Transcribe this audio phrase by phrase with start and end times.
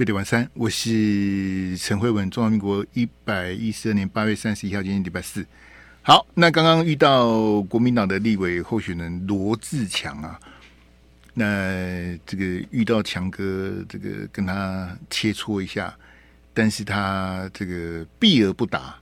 [0.00, 5.44] 飞碟晚三，我是陈慧文，中华民国一百一十二年八月三十一号，今天礼拜四。
[6.00, 10.40] 好，那刚刚遇到国民党的立委候选人罗志强啊，
[11.34, 15.94] 那这个遇到强哥，这个跟他切磋一下，
[16.54, 18.98] 但是他这个避而不答。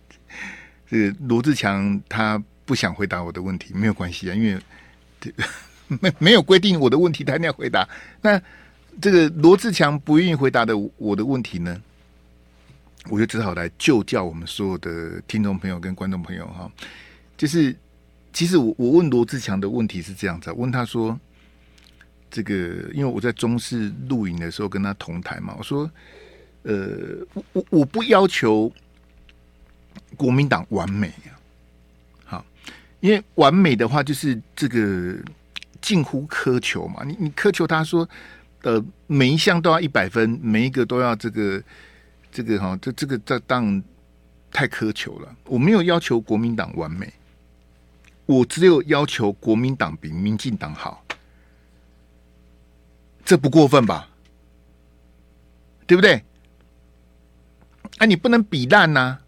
[0.86, 4.60] 这个罗志强他不想回答我的问题，没有关系啊，因为
[5.88, 7.88] 没没有规定我的问题他一定要回答。
[8.20, 8.38] 那
[9.00, 11.80] 这个罗志强不愿意回答的我的问题呢，
[13.10, 16.70] 我就只好来就教我们所有的听众朋友跟观众朋友哈，
[17.36, 17.76] 就是
[18.32, 21.18] 其实我我问罗志强的问题是这样子，问他说，
[22.30, 22.54] 这个
[22.94, 25.90] 因为我在中视录影的时候跟他同台嘛，我说，
[26.62, 28.72] 呃，我我我不要求
[30.16, 31.34] 国民党完美啊，
[32.24, 32.46] 好，
[33.00, 35.16] 因为完美的话就是这个
[35.82, 38.08] 近乎苛求嘛，你你苛求他说。
[38.64, 41.62] 呃，每一项都要一百分，每一个都要这个
[42.32, 43.84] 这个哈，这这个这当然
[44.50, 45.36] 太苛求了。
[45.44, 47.12] 我没有要求国民党完美，
[48.24, 51.04] 我只有要求国民党比民进党好，
[53.22, 54.08] 这不过分吧？
[55.86, 56.24] 对不对？
[57.98, 59.18] 啊，你不能比烂呐、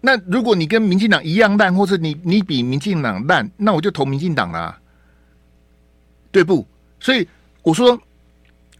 [0.00, 4.80] 那如果你跟民进党一样烂，或者你你比民进党烂，那我就投民进党啦，
[6.30, 6.64] 对不？
[7.00, 7.26] 所以
[7.62, 8.00] 我说。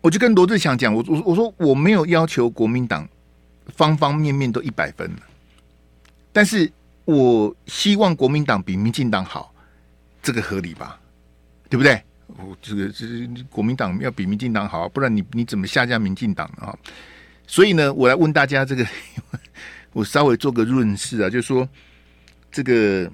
[0.00, 3.06] 我就跟罗志祥讲，我我我说我没有要求国民党
[3.76, 5.10] 方方面面都一百分，
[6.32, 6.70] 但是
[7.04, 9.54] 我希望国民党比民进党好，
[10.22, 10.98] 这个合理吧？
[11.68, 12.02] 对不对？
[12.28, 13.06] 我这个这
[13.50, 16.74] 国民党要比民进党好，不然你你怎么下架民进党啊？
[17.46, 18.86] 所以呢，我来问大家这个，
[19.92, 21.68] 我稍微做个润饰啊，就是说
[22.50, 23.10] 这个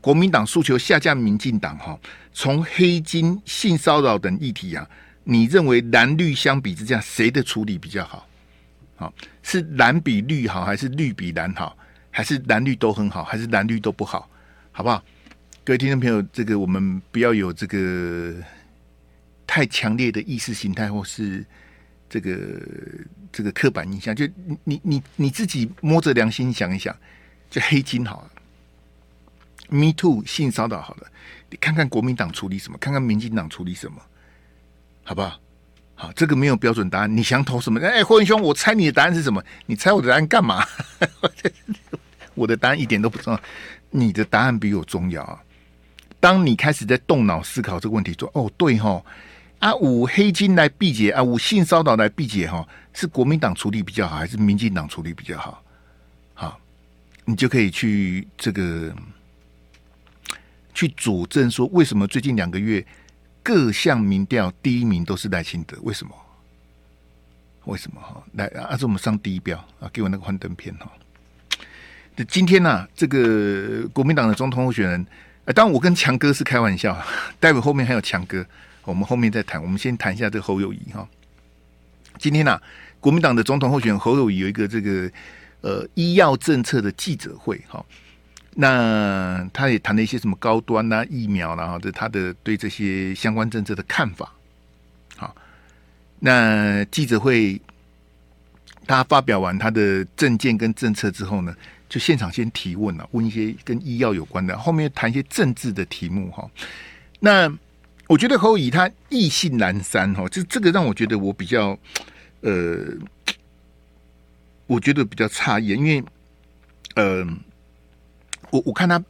[0.00, 1.96] 国民党诉求下架民进党哈，
[2.32, 4.84] 从黑金、性骚扰等议题啊。
[5.28, 8.28] 你认为蓝绿相比之下，谁的处理比较好？
[8.94, 9.12] 好，
[9.42, 11.76] 是蓝比绿好，还是绿比蓝好，
[12.12, 14.30] 还是蓝绿都很好，还是蓝绿都不好？
[14.70, 15.02] 好不好？
[15.64, 18.36] 各位听众朋友，这个我们不要有这个
[19.48, 21.44] 太强烈的意识形态，或是
[22.08, 22.62] 这个
[23.32, 24.14] 这个刻板印象。
[24.14, 26.96] 就你你你你自己摸着良心想一想，
[27.50, 28.30] 就黑金好了
[29.70, 31.10] ，Me Too 性骚扰好了，
[31.50, 34.00] 你看看国民党处理什么，看看民进党处理什么。
[35.08, 35.40] 好不好？
[35.94, 37.16] 好，这个没有标准答案。
[37.16, 37.80] 你想投什么？
[37.80, 39.42] 哎，霍文兄，我猜你的答案是什么？
[39.64, 40.66] 你猜我的答案干嘛？
[42.34, 43.40] 我的答案一点都不重要，
[43.88, 45.40] 你的答案比我重要啊！
[46.18, 49.00] 当你开始在动脑思考这个问题，说哦，对哈，
[49.60, 55.62] 啊，五黑金来缔结啊，五性骚扰来缔结哈，是国民党处理比较好，还是民进党处理比较好？
[56.34, 56.60] 好，
[57.24, 58.92] 你就可以去这个
[60.74, 62.84] 去佐证说，为什么最近两个月。
[63.46, 66.12] 各项民调第一名都是赖清德，为什么？
[67.66, 68.20] 为什么哈？
[68.32, 69.88] 来，还是我们上第一标啊！
[69.92, 70.90] 给我那个幻灯片哈。
[72.16, 75.06] 那今天呢、这个国民党的总统候选人，
[75.44, 77.00] 呃，当然我跟强哥是开玩笑，
[77.38, 78.44] 待会后面还有强哥，
[78.82, 79.62] 我们后面再谈。
[79.62, 81.08] 我们先谈一下这个侯友谊哈。
[82.18, 82.60] 今天呢、
[82.98, 85.08] 国民党的总统候选人侯友谊有一个这个
[85.60, 87.86] 呃医药政策的记者会哈。
[88.58, 94.32] 那他也谈了一些什么高端啊、疫苗啦，哈，这他的对这些相关政策的看法。
[95.14, 95.36] 好，
[96.20, 97.60] 那记者会
[98.86, 101.54] 他发表完他的政见跟政策之后呢，
[101.86, 106.50] 就现场先提问了，问一些跟医药有关的，后面谈一些政治的题目哈。
[107.20, 107.54] 那
[108.06, 111.78] 我觉得侯友宜他意兴阑珊哈，这这个让我觉得我比较
[112.40, 112.86] 呃，
[114.66, 116.02] 我觉得比较诧异，因为
[116.94, 117.26] 呃。
[118.56, 119.02] 我我看他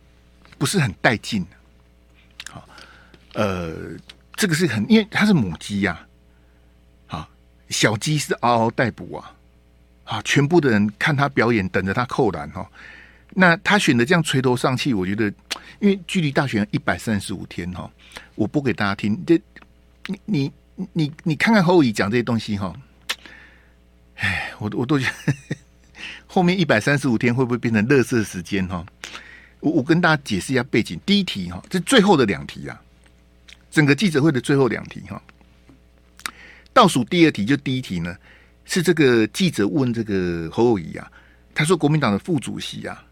[0.58, 1.46] 不是很带劲，
[2.50, 2.68] 好，
[3.34, 3.74] 呃，
[4.34, 6.04] 这个是很，因为他是母鸡呀，
[7.06, 7.28] 啊，
[7.68, 9.32] 小鸡是嗷嗷待哺啊，
[10.04, 12.68] 啊，全部的人看他表演，等着他扣篮哈。
[13.30, 15.26] 那他选择这样垂头丧气，我觉得，
[15.78, 17.88] 因为距离大选一百三十五天哈，
[18.34, 19.40] 我播给大家听，这
[20.06, 20.52] 你你
[20.92, 22.74] 你你看看侯友宜讲这些东西哈，
[24.16, 25.34] 哎，我我都觉得
[26.26, 28.84] 后面一百三十五天会不会变成乐色时间哈？
[29.66, 30.96] 我我跟大家解释一下背景。
[31.04, 32.80] 第一题哈，这最后的两题啊，
[33.68, 35.20] 整个记者会的最后两题哈，
[36.72, 38.16] 倒数第二题就第一题呢，
[38.64, 41.10] 是这个记者问这个侯友宜啊，
[41.52, 43.04] 他说国民党的副主席啊，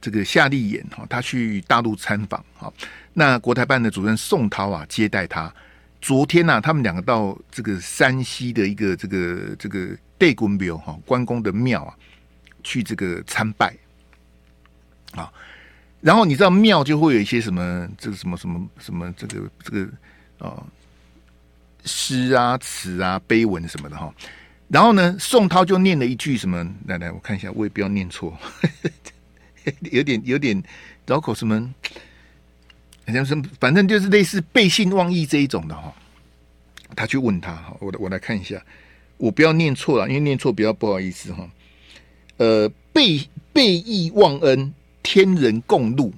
[0.00, 2.72] 这个夏立言哈，他去大陆参访哈，
[3.12, 5.52] 那国台办的主任宋涛啊接待他。
[6.00, 9.88] 昨天呢、啊，他们两个到这个山西的一个这个这个
[10.20, 11.92] 地公庙哈关公的庙啊，
[12.62, 13.76] 去这个参拜
[15.10, 15.32] 啊。
[16.00, 19.88] 然后你知道庙就会有一些什么这个什么什么什么这个这个
[20.38, 20.62] 啊
[21.84, 24.14] 诗啊、词啊、碑文什么的哈。
[24.68, 26.58] 然后呢，宋涛就念了一句什么？
[26.86, 28.36] 来来，我看一下，我也不要念错，
[29.92, 30.60] 有点有点
[31.06, 31.72] 绕口什么，
[33.06, 35.94] 好像什么，反正就是类似背信忘义这一种的哈。
[36.96, 38.60] 他去问他哈，我我来看一下，
[39.18, 41.48] 我不要念错了，因为念错比较不好意思哈。
[42.38, 43.20] 呃，背
[43.52, 44.74] 背义忘恩，
[45.06, 46.12] 天人共怒。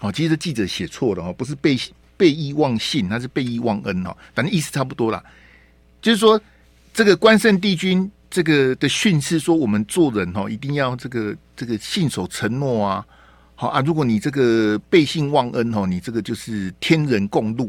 [0.00, 1.76] 哦，其实记者写错了哦，不是背
[2.16, 5.22] 背义忘信，他是背义忘恩哦，反正意思差不多啦。
[6.00, 6.40] 就是说。
[6.96, 13.04] 这个关圣帝君这个的训示说，我们做人哈，一定要这个这个信守承诺啊，
[13.56, 17.68] 好啊，如果你这个背信忘恩哦，你这个就是天人共怒，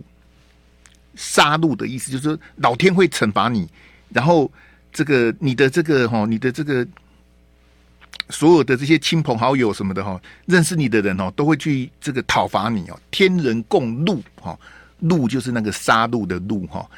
[1.16, 3.68] 杀戮的意思，就是说老天会惩罚你，
[4.10, 4.52] 然后
[4.94, 6.88] 这个你的这个哈，你的这个
[8.30, 14.58] 所有的这些亲朋好友什么的哈，认识你的人哦，都会去这个讨伐你哦，天人共怒哈，
[15.00, 16.90] 怒就是那个杀戮的怒哈。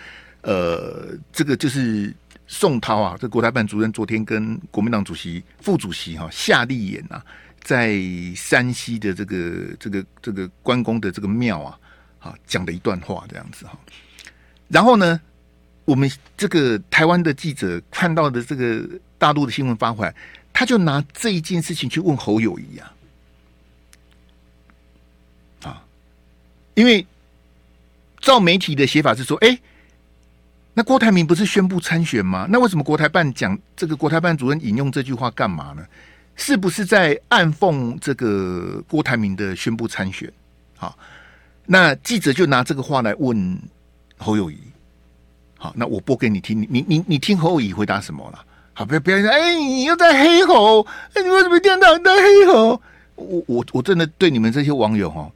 [0.42, 2.16] 呃，这个就是
[2.48, 7.22] 宋涛啊，这国台办主任昨天跟国民党主席、副主席哈、夏立言啊，
[7.62, 8.00] 在
[8.34, 11.80] 山西的这个这个这个关公的这个庙啊，
[12.20, 13.78] 啊讲的一段话这样子哈。
[14.70, 15.20] 然后呢，
[15.84, 18.88] 我们这个台湾的记者看到的这个
[19.18, 20.16] 大陆的新闻发回来，
[20.58, 22.94] 他就拿这一件事情去问侯友谊啊，
[25.62, 25.84] 啊，
[26.74, 27.06] 因为
[28.20, 29.60] 照媒体的写法是说，哎。
[30.74, 32.48] 那郭台铭不是宣布参选吗？
[32.50, 35.86] 那为什么国台办讲这个国台办主任引用这句话干嘛呢？
[36.36, 40.32] 是不是在暗讽这个郭台铭的宣布参选？
[40.76, 40.98] 好，
[41.68, 43.62] 那记者就拿这个话来问
[44.18, 44.58] 侯友谊。
[45.60, 48.44] 好，那我播给你听，你你你听侯友谊回答什么了？
[48.78, 50.84] 好，不要不要说，哎，你又在黑吼，
[51.16, 52.80] 哎，你为什么电脑在黑吼？
[53.16, 55.32] 我我我真的对你们这些网友哈，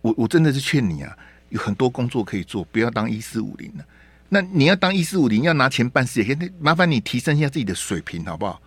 [0.00, 1.16] 我我真的是劝你啊，
[1.50, 3.84] 有很多工作可以做，不要当一四五零了。
[4.28, 6.50] 那你要当一四五零，要拿钱办事也可以。
[6.58, 8.60] 麻烦你提升一下自己的水平，好不好？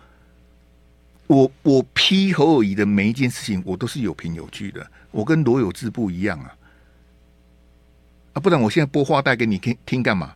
[1.26, 4.90] 我我批侯友宜的每一件事情，我都是有凭有据的。
[5.10, 6.56] 我跟罗有志不一样啊！
[8.32, 10.32] 啊，不然我现在播话带给你听听干嘛？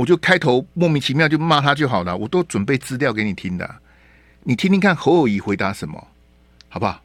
[0.00, 2.16] 我就开头莫名其妙就骂他就好了。
[2.16, 3.68] 我都准备资料给你听的，
[4.44, 6.08] 你听听看侯友谊回答什么，
[6.70, 7.02] 好不好？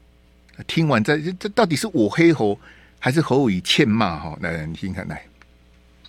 [0.66, 2.58] 听完再这这到底是我黑侯
[2.98, 4.18] 还是侯友谊欠骂？
[4.18, 5.22] 哈，来来，你听看来。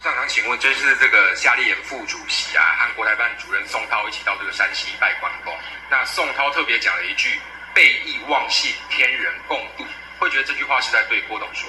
[0.00, 5.52] 那想请问，这是这个夏立言副主席啊，和国台办主任宋涛一起到这个山西拜关公。
[5.90, 7.30] 那宋涛特别讲了一句
[7.74, 9.82] “背义忘信，天人共度”，
[10.22, 11.68] 会觉得这句话是在对郭董说？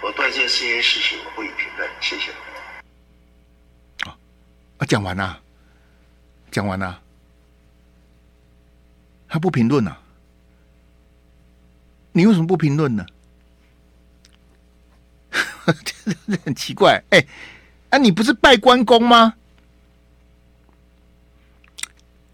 [0.00, 2.32] 我对这些事情我不予评论，谢谢。
[4.82, 5.38] 啊，讲完了，
[6.50, 7.00] 讲完了，
[9.28, 9.96] 他不评论了？
[12.10, 13.06] 你为什么不评论呢？
[16.44, 17.24] 很奇怪，哎、
[17.90, 19.34] 啊，你不是拜关公吗？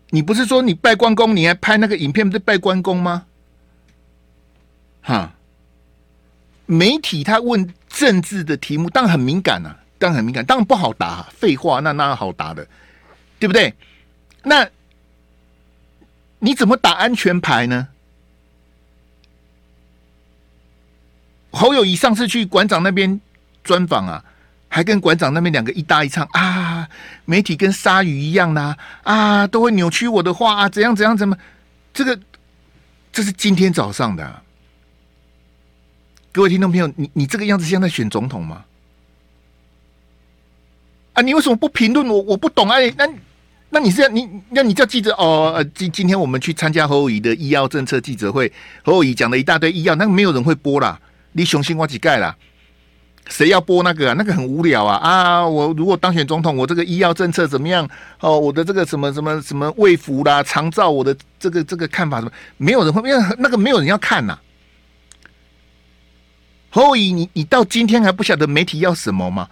[0.08, 3.26] 你不是说你拜关公，你还拍那个影片，不是拜关公吗？
[5.02, 5.34] 哈，
[6.64, 11.22] 媒体他问政治的题目，当然很敏感啊，当然很敏感，当然不好答。
[11.32, 12.66] 废话，那哪好答的，
[13.38, 13.74] 对不对？
[14.44, 14.68] 那
[16.38, 17.88] 你怎么打安全牌呢？
[21.50, 23.20] 侯友谊上次去馆长那边
[23.64, 24.24] 专访啊，
[24.68, 26.88] 还跟馆长那边两个一搭一唱啊，
[27.24, 31.36] 媒体跟鲨鱼一样啦，啊，都会扭曲我的话啊，怎样怎样怎么？
[31.92, 32.20] 这个
[33.10, 34.42] 这是今天早上的，
[36.30, 38.64] 各位听众朋友，你你这个样子像在选总统吗？
[41.18, 42.22] 啊，你为什么不评论我？
[42.22, 43.08] 我不懂哎，那
[43.70, 45.64] 那你是要你那你叫记者哦？
[45.74, 48.52] 今今天我们去参加侯友宜的医药政策记者会，
[48.84, 51.00] 侯友宜讲了一大堆医药，那个没有人会播啦。
[51.32, 52.36] 你雄心我几盖啦？
[53.28, 54.14] 谁要播那个啊？
[54.16, 54.96] 那个很无聊啊！
[54.98, 57.86] 啊，我如果当选总统，我这个医药政策怎么样？
[58.20, 62.32] 哦，我的这个什么什么什么卫福啦、长照，我的这个这个看法什么？
[62.58, 64.42] 没有人会，因为那个没有人要看呐、啊。
[66.70, 69.48] 侯乙，你你到今天还不晓得媒体要什么吗？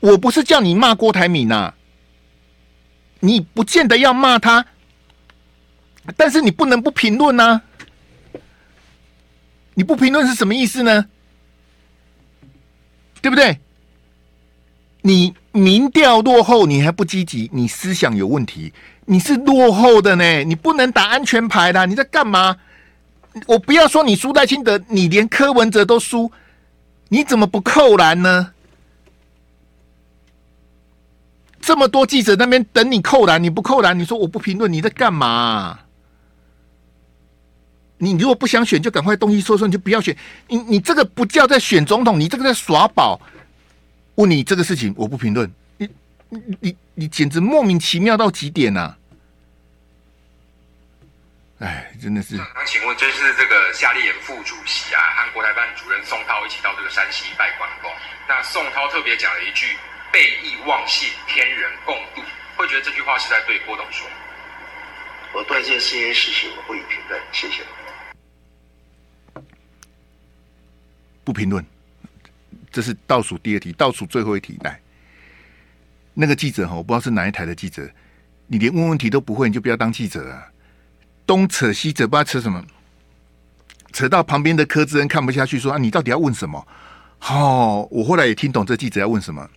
[0.00, 1.74] 我不是叫你骂郭台铭呐、啊，
[3.20, 4.66] 你不见得要骂他，
[6.16, 7.62] 但是你不能不评论呐。
[9.74, 11.06] 你不评论是什么意思呢？
[13.22, 13.60] 对不对？
[15.02, 18.72] 你民调落后，你还不积极，你思想有问题，
[19.06, 20.44] 你是落后的呢。
[20.44, 22.56] 你不能打安全牌的，你在干嘛？
[23.46, 26.32] 我不要说你输赖清德，你连柯文哲都输，
[27.08, 28.52] 你怎么不扣篮呢？
[31.60, 35.78] 这么多记者那边等你扣篮，你不扣篮，你说我不评论，你在干嘛？
[37.98, 40.16] 你如果不想选，就赶快东西说说，你就不要选。
[40.48, 43.20] 你你这个不叫在选总统，你这个在耍宝。
[44.14, 45.52] 问你这个事情，我不评论。
[45.76, 45.88] 你
[46.30, 48.96] 你你你简直莫名其妙到极点呐、啊！
[51.60, 52.36] 哎，真的是。
[52.36, 57.90] 那请问，这是这个夏立言副主席啊，和国台办主任宋涛一起到这个山西拜关公。
[58.26, 59.76] 那宋涛特别讲了一句
[60.12, 62.22] “背义忘信，天人共度”，
[62.56, 64.06] 会觉得这句话是在对郭董说？
[65.32, 67.62] 我对这些事情我不予评论，谢谢。
[71.22, 71.64] 不评论，
[72.72, 74.80] 这是倒数第二题，倒数最后一题来。
[76.14, 77.88] 那个记者哈，我不知道是哪一台的记者，
[78.48, 80.48] 你连问问题都不会，你就不要当记者啊！
[81.24, 82.64] 东扯西扯，不知道扯什么，
[83.92, 86.66] 扯到旁边的柯志恩看不下去，说：“啊，你到底要问什么？”
[87.30, 89.48] 哦，我后来也听懂这记者要问什么。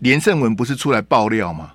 [0.00, 1.72] 连胜文不是出来爆料吗？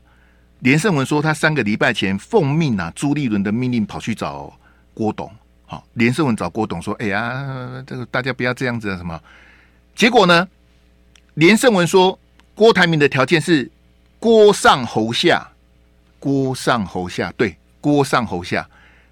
[0.59, 4.51] 连胜文说，他三个礼拜前奉命啊，朱立伦的命令跑去找
[4.93, 5.31] 郭董。
[5.65, 9.19] 好，连胜文找郭董说：“哎呀，这个大家不要这样子啊，什么？”
[9.95, 10.47] 结果呢？
[11.35, 12.17] 连胜文说，
[12.55, 13.69] 郭台铭的条件是
[14.19, 15.47] 郭上侯下，
[16.19, 17.55] 郭上侯下，对。
[17.81, 18.65] 郭上侯下，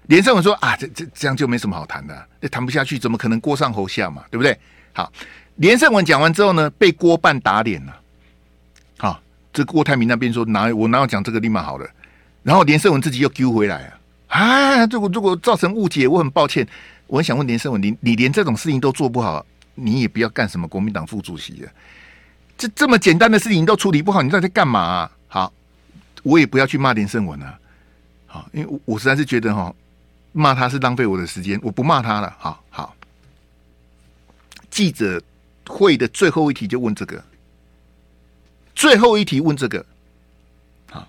[0.06, 4.58] 连胜文说啊，这这这样就没什么好谈的，这谈不下去，怎么可能郭上侯下嘛，对不对？
[4.94, 5.12] 好，
[5.56, 7.94] 连胜文讲完之后呢，被郭办打脸了。
[9.52, 11.86] 这郭台铭那边说哪我哪有讲这个立马好了，
[12.42, 13.92] 然后连胜文自己又丢回来
[14.28, 16.66] 啊，啊，如果如果造成误解，我很抱歉，
[17.06, 19.44] 我很想问连胜文，你你连这种事情都做不好，
[19.74, 21.70] 你也不要干什么国民党副主席了，
[22.56, 25.12] 这这么简单的事情都处理不好，你到底在干嘛啊？
[25.28, 25.52] 好，
[26.22, 27.58] 我也不要去骂连胜文了。
[28.26, 29.74] 好，因为我我实在是觉得哈，
[30.32, 32.34] 骂他是浪费我的时间，我不骂他了。
[32.38, 32.96] 好好，
[34.70, 35.22] 记者
[35.66, 37.22] 会的最后一题就问这个，
[38.74, 39.84] 最后一题问这个，
[40.90, 41.06] 好，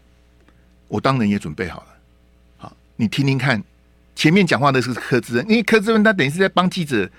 [0.88, 1.88] 我当然也准备好了。
[2.58, 3.63] 好，你听听看，
[4.15, 7.10] 前面讲话的是柯志恩，因为柯志恩他等于是在帮记者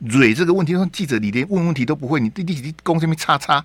[0.00, 3.64] 蕊这个问题，说记者你连问问题都不会，你弟弟弟公这边叉叉。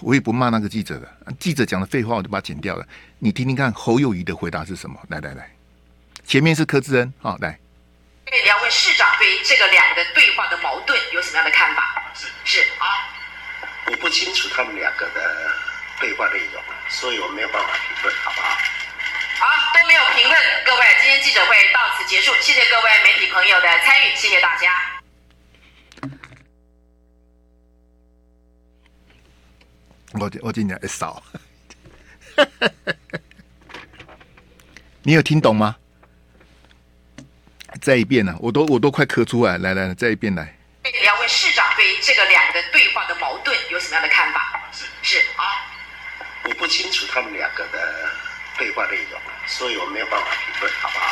[0.00, 2.86] 我也不骂那个记者的，记者讲的废话我就把它剪掉了。
[3.18, 4.98] 你听听看侯友谊的回答是什么？
[5.08, 5.50] 来来来，
[6.24, 7.58] 前面是柯志恩，好来。
[8.44, 12.12] 两位市长对于这个两个对话的矛盾有什么样的看法？
[12.14, 12.86] 是是啊，
[13.90, 15.52] 我不清楚他们两个的
[15.98, 18.56] 对话内容，所以我没有办法评论，好不好？
[19.38, 20.38] 好，都没有评论。
[20.64, 24.70] 各位，今天记者会到此结束，谢谢各位媒体朋友的参与，谢谢大家。
[30.12, 31.22] 我我今年少，
[35.02, 35.76] 你有听懂吗？
[37.80, 38.38] 再一遍呢、啊？
[38.40, 40.56] 我都我都快咳出来，来来来，再一遍来。
[41.02, 42.60] 两位市长对于这个两个
[46.68, 48.10] 清楚他们两个的
[48.56, 51.06] 对话内容，所以我没有办法评论，好不好？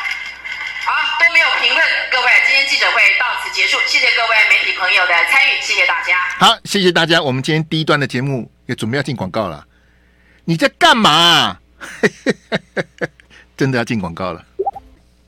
[0.85, 1.85] 好，都没有评论。
[2.13, 6.29] 各位，今天记者会到此结束，谢谢各位媒体朋友的参与，谢谢大家。
[6.39, 7.21] 好，谢谢大家。
[7.21, 8.51] 我们今天第一段的节目。
[8.67, 9.65] 也准备要进广告了，
[10.45, 11.61] 你在干嘛、啊？
[13.57, 14.45] 真的要进广告了。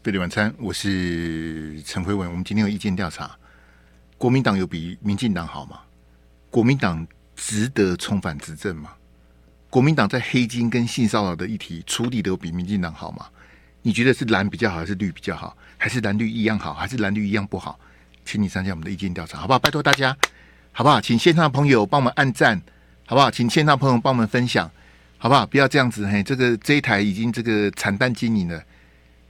[0.02, 2.28] 贝里晚餐，我是陈辉文。
[2.28, 3.30] 我们今天有意见调查，
[4.16, 5.82] 国民党有比民进党好吗？
[6.50, 7.06] 国民党
[7.36, 8.90] 值得重返执政吗？
[9.70, 13.26] 国民党在黑金跟性骚扰的议题处理的比民进党好吗？
[13.82, 17.78] 你觉得是蓝比较好，还是绿比较好，还是蓝绿一样好，还是蓝绿一样不好？
[18.24, 19.58] 请你参加我们的意见调查，好不好？
[19.58, 20.16] 拜托大家，
[20.72, 21.00] 好不好？
[21.00, 22.60] 请线上朋友帮我们按赞。
[23.10, 23.30] 好不好？
[23.30, 24.70] 请线上朋友帮我们分享，
[25.16, 25.46] 好不好？
[25.46, 28.62] 不要这样子，嘿，这个这一台已经这个惨淡经营了，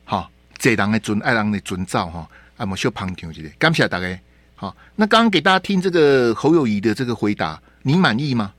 [0.02, 4.20] 好，这人的尊爱人的尊照哈，啊，我秀旁听一下，感谢大家。
[4.56, 8.52] 好，那刚刚给大家听这个侯友宜的这个回答，你满意吗？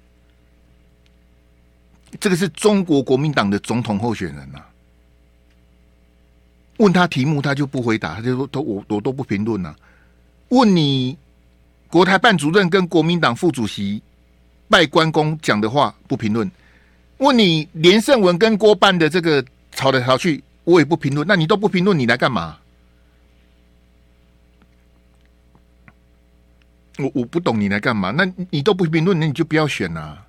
[2.20, 4.60] 这个是中国国民党的总统候选人呐、
[6.78, 9.76] 问他题目他就不回答，他就说都我我都不评论呐。
[10.50, 11.18] 问你
[11.90, 14.02] 国台办主任跟国民党副主席。
[14.72, 16.48] 拜关公讲的话不评论，
[17.18, 21.28] 问你连胜文跟郭办的这个吵来吵去，我也不评论。
[21.28, 22.56] 那你都不评论，你来干嘛？
[27.00, 28.12] 我我不懂你来干嘛？
[28.12, 30.28] 那你都不评论，那你就不要选了。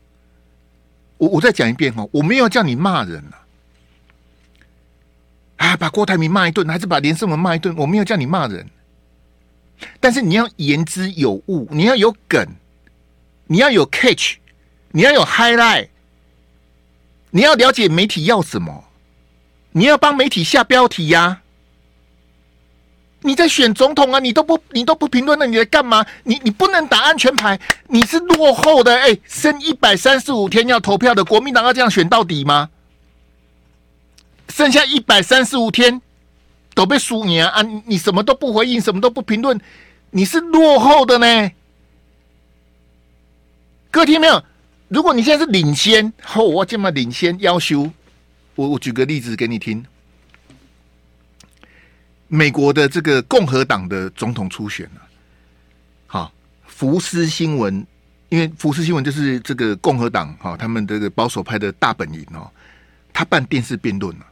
[1.21, 3.37] 我我再讲一遍哈，我没有叫你骂人啊，
[5.57, 7.77] 啊，把郭台铭骂一顿，还是把连胜文骂一顿？
[7.77, 8.67] 我没有叫你骂人，
[10.01, 12.47] 但是你要言之有物，你要有梗。
[13.53, 14.37] 你要有 catch，
[14.93, 15.89] 你要有 highlight，
[17.31, 18.85] 你要了解媒体要什么，
[19.73, 21.43] 你要帮媒体下标题呀、
[23.23, 26.05] 你在选总统啊，你都不你都不评论，那你在干嘛？
[26.25, 28.97] 你你不能打安全牌，你是落后的。
[28.97, 32.71] 哎、剩一百三十五天要投票的国民党要这样选到底吗？
[34.49, 36.01] 剩下一百三十五天
[36.75, 37.49] 都被输你啊！
[37.49, 39.61] 啊你什么都不回应，什么都不评论，
[40.11, 41.51] 你是落后的呢。
[43.91, 44.43] 各位听没有？
[44.89, 47.91] 如果你现在是领先，吼、哦，我这么领先，要求
[48.55, 49.85] 我我举个例子给你听。
[52.33, 55.03] 美国的这个共和党的总统初选啊，
[56.07, 56.33] 好，
[56.65, 57.85] 福斯新闻，
[58.29, 62.49] 因为福斯新闻就是这个共和党哈，他们这个保守派的大本营哦，
[63.13, 64.27] 他办电视辩论了，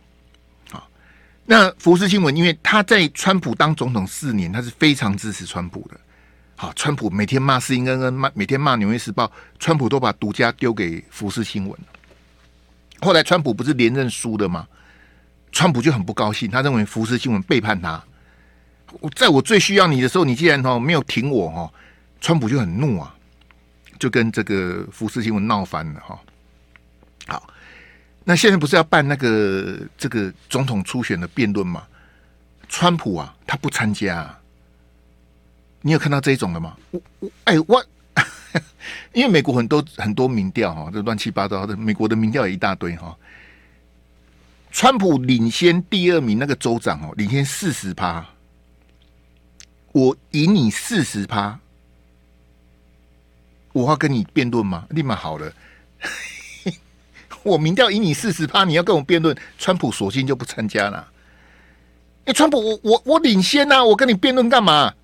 [0.70, 0.86] 啊，
[1.44, 5.98] 那福斯新闻，因为他在川普当总统四年，他是非常支持川普的。
[6.54, 9.26] 好，川普每天骂施恩恩，骂每天骂《纽约时报》，
[9.58, 11.76] 川普都把独家丢给福斯新闻。
[13.00, 14.68] 后来川普不是连任输的吗？
[15.58, 18.00] 川普就很不高兴，他认为福斯新闻背叛他。
[19.00, 21.72] 我在我最需要你的时候，你既然哦没有挺我哈，
[22.20, 23.12] 川普就很怒啊，
[23.98, 26.16] 就跟这个福斯新闻闹翻了哈。
[27.26, 27.50] 好，
[28.22, 31.82] 那现在不是要办那个这个总统初选的辩论吗？
[32.68, 34.32] 川普啊，他不参加。
[35.80, 36.76] 你有看到这种的吗？
[36.92, 37.84] 我我哎我，
[39.12, 43.16] 因为美国很多很多民调哈，这乱七八糟的，美国的民调也一大堆哈。
[44.70, 48.26] 川普领先第二名那个州长哦，领先四十趴，
[49.92, 51.58] 我赢你四十趴，
[53.72, 54.86] 我要跟你辩论吗？
[54.90, 55.52] 立马好了，
[57.42, 61.10] 我民调赢你四十趴，你要跟我辩论，川普索性就不参加了。
[62.26, 64.94] 哎，川普，我我我领先呐、啊，我跟你辩论干嘛？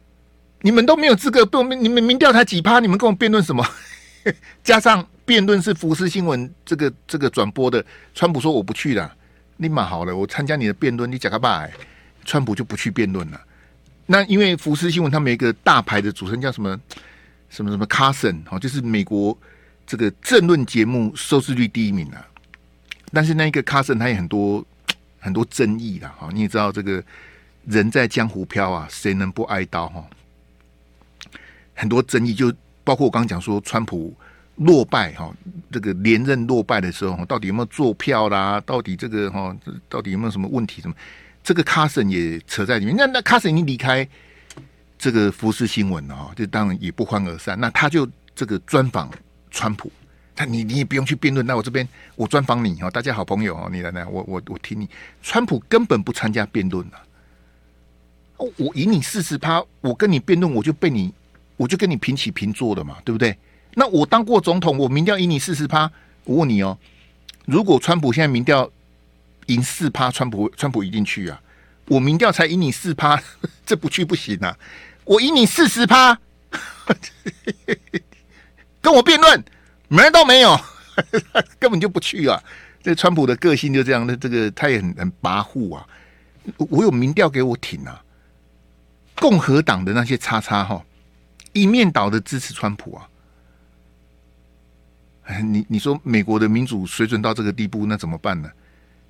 [0.61, 2.81] 你们都没有资格辩，你们民调才几趴？
[2.81, 3.67] 你们跟我辩论什么？
[4.63, 9.15] 加上辩论是福斯新闻这个这个转播的，川普说我不去了，
[9.59, 11.69] 立马好了，我参加你的辩论，你讲个吧，
[12.25, 13.41] 川普就不去辩论了。
[14.07, 16.79] 那因为福斯新闻他们有一个大牌的主持人叫什么
[17.49, 19.37] 什么什么 Carson 哦，就是美国
[19.87, 22.27] 这个政论节目收视率第一名啊。
[23.13, 24.65] 但是那一个 Carson 他也很多
[25.21, 27.03] 很多争议的哈，你也知道这个
[27.65, 30.05] 人在江湖飘啊，谁能不挨刀哈？
[31.75, 34.15] 很多争议，就包括我刚刚讲说，川普
[34.57, 35.35] 落败哈，
[35.71, 38.63] 这个连任落败的时候，到底有没有做票啦？
[38.65, 39.57] 到底这个哈，
[39.89, 40.81] 到底有没有什么问题？
[40.81, 40.95] 什么？
[41.43, 42.95] 这个卡森也扯在里面。
[42.97, 44.07] 那那卡森已经离开
[44.97, 47.59] 这个福斯新闻了哈，就当然也不欢而散。
[47.59, 49.11] 那他就这个专访
[49.51, 49.91] 川普，
[50.37, 54.89] 他你你也不用去辩论，那我这边我专访你哈，大家好朋友哦，你来来，我我我听你。
[55.21, 57.03] 川普根本不参加辩论了，
[58.37, 61.13] 我赢你四十趴，我跟你辩论，我就被你。
[61.57, 63.37] 我就跟你平起平坐的嘛，对不对？
[63.75, 65.91] 那我当过总统，我民调赢你四十趴。
[66.25, 66.79] 我问你哦，
[67.45, 68.71] 如果川普现在民调
[69.47, 71.41] 赢四趴，川普川普一定去啊。
[71.89, 73.21] 我民调才赢你四趴，
[73.67, 74.57] 这不去不行啊。
[75.05, 76.19] 我赢你四十趴，
[78.81, 79.45] 跟我辩论，
[79.89, 80.59] 门都没有，
[81.59, 82.43] 根本就不去啊。
[82.83, 85.87] 这川普的个性就这样的，这个他也很很跋扈啊。
[86.57, 88.03] 我有民调给我挺啊，
[89.17, 90.83] 共和党的那些叉叉哈。
[91.53, 93.09] 一面倒的支持川普啊！
[95.43, 98.51] 你你说美国的民主水准到这个地步，那怎么办呢？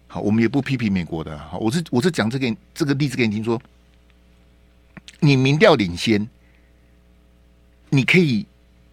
[0.07, 1.37] 好，我们也不批评美国的。
[1.37, 3.61] 好，我是我是讲这个这个例子给你听说，
[5.19, 6.29] 你民调领先，
[7.91, 8.47] 你可以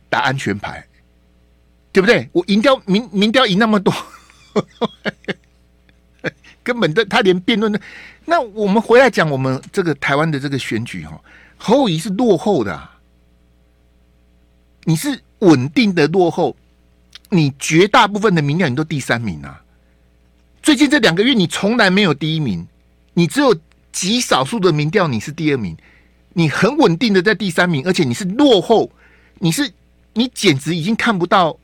[0.10, 0.84] 打安全牌，
[1.92, 2.28] 对不对？
[2.32, 3.94] 我赢掉民民调赢那么多，
[6.64, 7.80] 根本的他连辩论的。
[8.26, 11.22] 那我们回来讲，我们这个台湾的这个选举哈，
[11.58, 12.90] 侯友宜是落后的。
[14.86, 16.56] 你是稳定的落后，
[17.34, 19.64] 你绝大部分的民调你都第三名啊！
[20.62, 22.68] 最近这两个月你从来没有第一名，
[23.14, 23.58] 你只有
[23.92, 25.76] 极少数的民调你是第二名，
[26.34, 28.92] 你很稳定的在第三名，而且你是落后，
[29.40, 29.72] 你是
[30.14, 31.58] 你简直已经看不到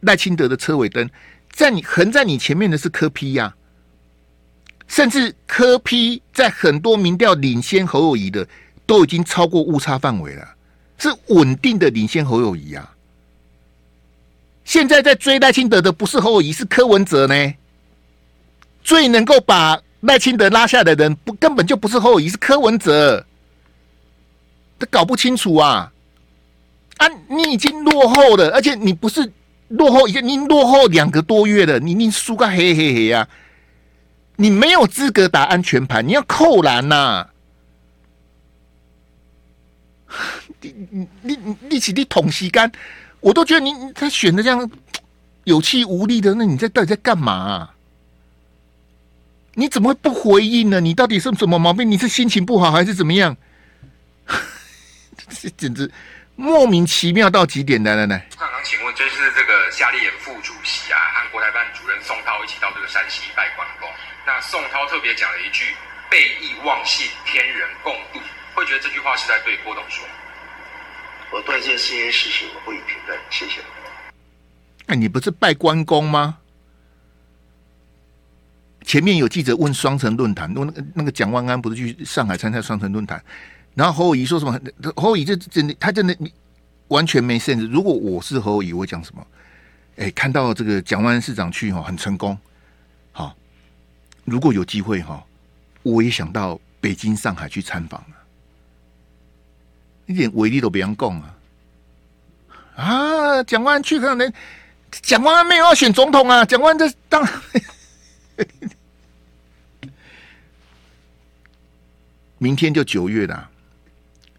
[0.00, 1.08] 赖清德的车尾灯，
[1.50, 3.56] 在你横在你前面的是柯 P 呀，
[4.86, 8.46] 甚至柯 P 在很多民调领先侯友谊的
[8.84, 10.54] 都已经超过误差范围了。
[10.98, 12.94] 是稳定的领先侯友谊啊！
[14.68, 17.54] 现在在追赖清德的不是侯友宜，是柯文哲呢。
[18.84, 23.24] 最能够把赖清德拉下的人，不根本就不是侯友宜，是柯文哲。
[24.78, 25.90] 他搞不清楚啊！
[26.98, 29.32] 啊，你已经落后了，而且你不是
[29.68, 33.26] 落后一个，你落后两个多月了，你你输个黑黑黑呀！
[34.36, 36.94] 你没有资格打安全牌，你要扣篮呐、
[40.12, 40.12] 啊！
[40.60, 42.70] 你你你你起你捅西干，
[43.20, 44.70] 我都觉得你他选的这样
[45.44, 47.70] 有气无力的，那你在到底在干嘛？
[49.54, 50.78] 你怎么会不回应呢？
[50.80, 51.90] 你到底是什么毛病？
[51.90, 53.36] 你是心情不好还是怎么样？
[55.28, 55.90] 这 简直
[56.36, 57.82] 莫名其妙到极点！
[57.82, 63.88] 来来来，常常请问，这是这个夏立言副主席啊，和国台办主任宋涛一起到这个山西拜关公。
[64.24, 65.74] 那宋涛特别讲了一句
[66.08, 68.20] “背义忘信，天人共度”，
[68.54, 70.06] 会觉得这句话是在对郭董说？
[71.32, 73.60] 我对这些事情我不予评论，谢谢。
[74.86, 76.38] 那你不是拜关公吗？
[78.84, 83.22] 前面有记者问双城论坛，问那个那个蒋万安不是去上海参加双城论坛，
[83.74, 84.58] 然后侯友宜说什么？
[84.96, 86.16] 侯友宜这真的，他真的
[86.88, 87.68] 完全没 sense。
[87.68, 89.26] 如果我是侯友宜，我会讲什么？
[89.96, 92.38] 哎，看到这个蒋万安市长去哈，很成功。
[93.12, 93.36] 好，
[94.24, 95.22] 如果有机会哈，
[95.82, 98.16] 我也想到北京、上海去参访了，
[100.08, 101.36] 一点威力都不要讲啊！
[102.76, 104.32] 啊，蒋万去可能，
[104.90, 107.22] 蒋万安没有要选总统啊，蒋万安这当。
[112.38, 113.50] 明天就九月了，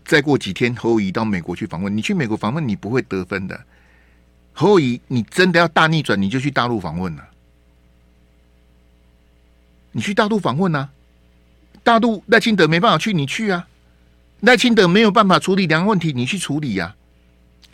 [0.05, 1.95] 再过几天侯友宜到美国去访问。
[1.95, 3.63] 你去美国访问，你不会得分的。
[4.53, 7.29] 侯友宜，你真的要大逆转，你就去大陆访问了。
[9.91, 10.89] 你去大陆访问啊？
[11.83, 13.67] 大陆赖清德没办法去，你去啊？
[14.41, 16.95] 赖清德没有办法处理两个问题，你去处理呀？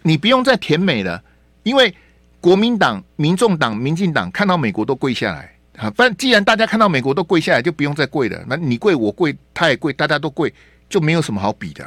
[0.03, 1.23] 你不用再甜美了，
[1.63, 1.93] 因为
[2.39, 5.51] 国民党、民众党、民进党看到美国都跪下来。
[5.77, 8.41] 啊，反正既然大家看到美国都跪下来，就不用再跪了。
[8.47, 10.53] 那你跪我跪，他也跪，大家都跪，
[10.87, 11.85] 就没有什么好比的。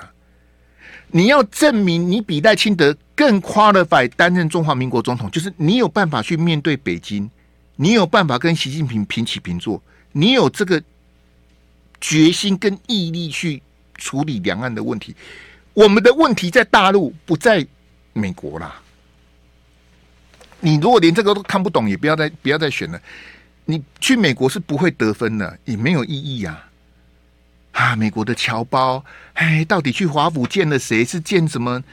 [1.11, 7.31] 你要证明你比赖清德更 qualified 担任中华民国总统，就是你有办法去面对北京，
[7.77, 10.83] 你有办法跟习近平平起平坐，你有这个
[11.99, 13.63] 决心跟毅力去
[13.99, 15.15] 处理两岸的问题。
[15.75, 17.67] 我们的问题在大陆，不在
[18.15, 18.81] 美国啦。
[20.61, 23.01] 你如果连这个都看不懂，也不要再不要再选了。
[23.65, 26.65] 你去美国是不会得分的，也没有意义呀！
[27.73, 31.05] 啊，美国的侨胞，哎，到底去华府见了谁？
[31.05, 31.85] 是见什么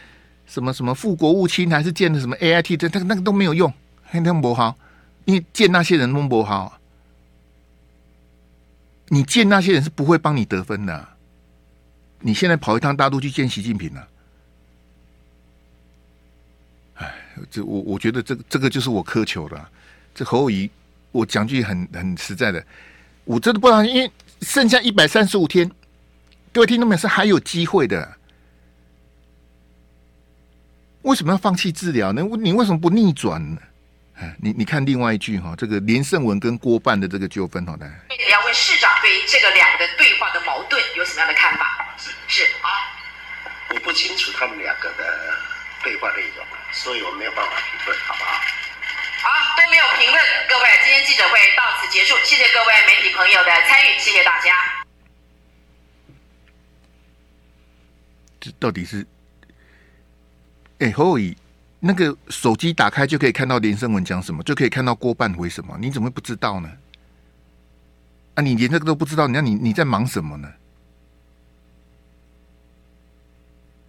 [0.48, 2.78] 什么什么副国务卿，还是见了什么 AIT？
[2.78, 3.72] 这、那个、那个都没有用，
[4.12, 4.76] 那个不好，
[5.26, 6.80] 因为见那些人都不好。
[9.10, 11.08] 你见那些人是不会帮你得分的。
[12.20, 14.08] 你现在跑一趟大陆去见习近平了，
[16.96, 17.14] 哎，
[17.52, 19.70] 这我我觉得这这个就是我苛求的，
[20.14, 20.70] 这侯友宜。
[21.12, 22.62] 我讲句很很实在的，
[23.24, 25.72] 我真的不知道，因为剩下一百三十五天，
[26.52, 28.18] 各位听众们是还有机会的。
[31.04, 32.22] 为什么要放弃治疗呢？
[32.42, 33.62] 你为什么不逆转呢？
[34.16, 37.86] 哎，你你看另外一句哈，这个连胜文跟郭办的这个纠纷，好的。
[38.28, 41.65] 两位市长对于这个两个对话的矛盾有什么样的看法？
[42.28, 42.70] 是是啊，
[43.70, 45.36] 我不清楚他们两个的
[45.84, 48.32] 对话内容，所以我没有办法评论，好不好？
[49.22, 50.24] 好，都没有评论。
[50.50, 54.56] 各位，今天记者会到此结束，谢谢各位媒体朋友的参与，谢谢大家。
[58.40, 59.06] 这到底是？
[60.80, 61.38] 哎，侯友宜，
[61.80, 66.70] 那个手机打开就可以看到连胜文讲什么，就可以看到郭半回什么，你怎么会不知道呢？
[68.36, 70.52] 啊，你连这个都不知道，那你你在忙什么呢？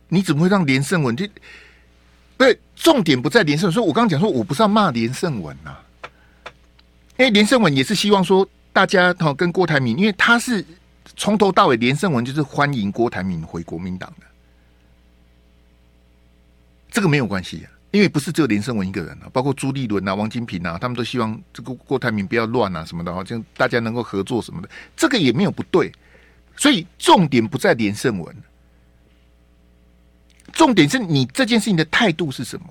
[0.08, 1.26] 你怎么会让连胜文就？
[2.38, 5.80] 对，重点不在连胜文，所以我刚刚讲说，我不是要骂连胜文呐、啊，
[7.16, 10.62] 因为连胜文也是希望说大家哈跟郭台铭，因为他是
[11.16, 14.26] 从头到尾，连胜文就是欢迎郭台铭回国民党的，
[16.90, 25.90] 这个没有关系，因为不是只有连胜文一个人啊，包括朱立伦啊、王金平啊，他们都希望这个郭台铭不要乱啊什么的，好像大家能够合作什么的，这个也没有不对，
[26.54, 28.36] 所以重点不在连胜文。
[30.56, 32.66] 重点是你这件事情的态度是什么？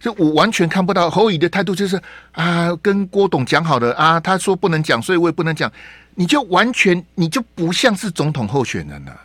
[0.00, 5.70] 这我完全看不到侯友宜的态度，就是啊，跟郭董讲好的啊，他说不能讲，所以我也不能讲。
[6.14, 9.20] 你就完全你就不像是总统候选人了。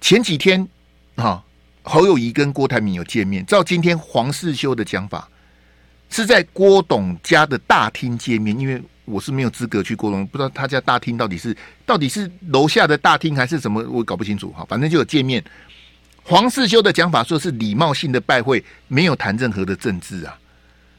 [0.00, 0.66] 前几天
[1.14, 1.44] 啊，
[1.82, 5.28] 侯友宜跟郭台铭有见面，照今天黄世修的讲法，
[6.10, 8.82] 是在郭董家的大厅见面，因为。
[9.06, 14.52] 我是没有资格去过龙，不知道他家大厅到底是到底是楼下的大厅还是什么，我搞不清楚。
[14.52, 15.42] 哈，反正就有见面。
[16.22, 20.36] 黄世修的讲法说是礼貌性的拜会，没有谈任何的政治啊。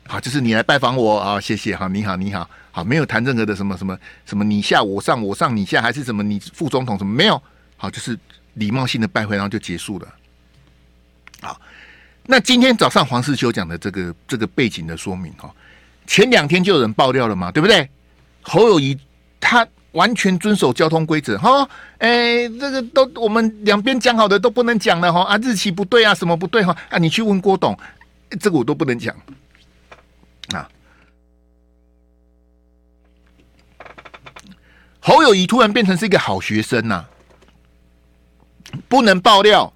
[0.07, 7.41] 好，就是你来拜访我啊，谢谢哈，你好你好，好，没有谈任何的什么什么什么你下我上我上你下还是什么你副总统什么没有，
[7.75, 8.17] 好，就是
[8.53, 10.07] 礼貌性的拜会，然后就结束了。
[11.41, 11.59] 好，
[12.25, 15.53] 那今天早上黄世修讲的这个这个背景的说明哈，
[16.05, 17.89] 前两天就有人爆料了嘛，对不对？
[18.47, 18.97] 侯友宜
[19.41, 27.77] 他完全遵守交通规则哈，哎，这个都我们两边讲好的都不能讲了哈啊，日期不对啊，什么不对哈啊，你去问郭董，
[28.39, 29.15] 这个我都不能讲
[30.53, 30.69] 啊。
[35.01, 37.05] 侯友谊突然变成是一个好学生呐、
[38.87, 39.73] 不能爆料，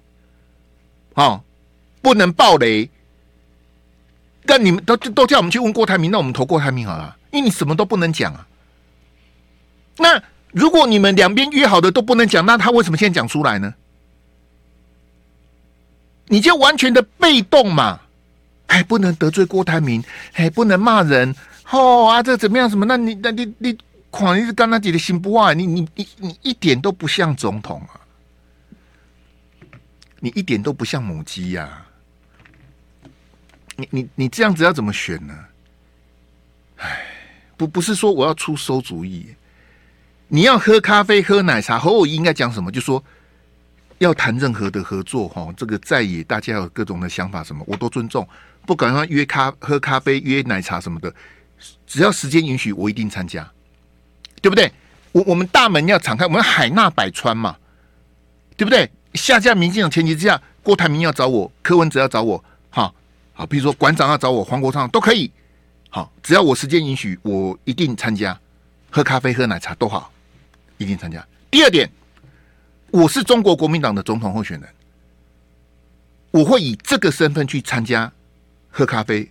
[1.14, 1.42] 哦，
[2.00, 2.88] 不能爆雷，
[4.46, 8.46] 但你们都都叫我们去问郭台铭，那我们投郭台铭好了，因为你什么都不能讲啊。
[9.98, 13.74] 那如果你们两边约好的都不能讲，那他为什么现在讲出来呢？
[16.26, 18.00] 你就完全的被动嘛！
[18.66, 20.02] 还不能得罪郭台铭，
[20.32, 21.34] 还不能骂人，
[21.70, 22.70] 哦啊，这怎么样？
[22.70, 22.86] 什么？
[22.86, 23.76] 那你那你你，
[24.08, 28.00] 狂你是刚刚讲的心不坏，你你你你一点都不像总统啊，
[30.20, 31.84] 你一点都不像母鸡呀、
[33.76, 35.34] 你你你这样子要怎么选呢？
[36.76, 37.04] 哎，
[37.58, 39.34] 不不是说我要出馊主意，
[40.34, 42.72] 你要喝咖啡喝奶茶，侯友宜应该讲什么？
[42.72, 43.02] 就说。
[43.98, 48.26] 要谈任何的合作，哈，这个在野大家有各种的想法，什么我都尊重。
[48.66, 51.14] 不管他约咖喝咖啡、约奶茶什么的，
[51.86, 53.48] 只要时间允许，我一定参加，
[54.40, 54.72] 对不对？
[55.12, 57.56] 我我们大门要敞开，我们海纳百川嘛，
[58.56, 58.90] 对不对？
[59.14, 62.92] 下架民进党前提之下，郭台铭要找我，柯文哲要找我，哈，
[63.34, 65.30] 好，比如说馆长要找我，黄国昌都可以，
[65.90, 68.36] 好，只要我时间允许，我一定参加，
[68.90, 70.10] 喝咖啡、喝奶茶都好，
[70.82, 71.26] 一定参加。
[71.50, 71.90] 第二点。
[72.90, 74.68] 我是中国国民党的总统候选人，
[76.30, 78.12] 我会以这个身份去参加
[78.68, 79.26] 喝咖啡、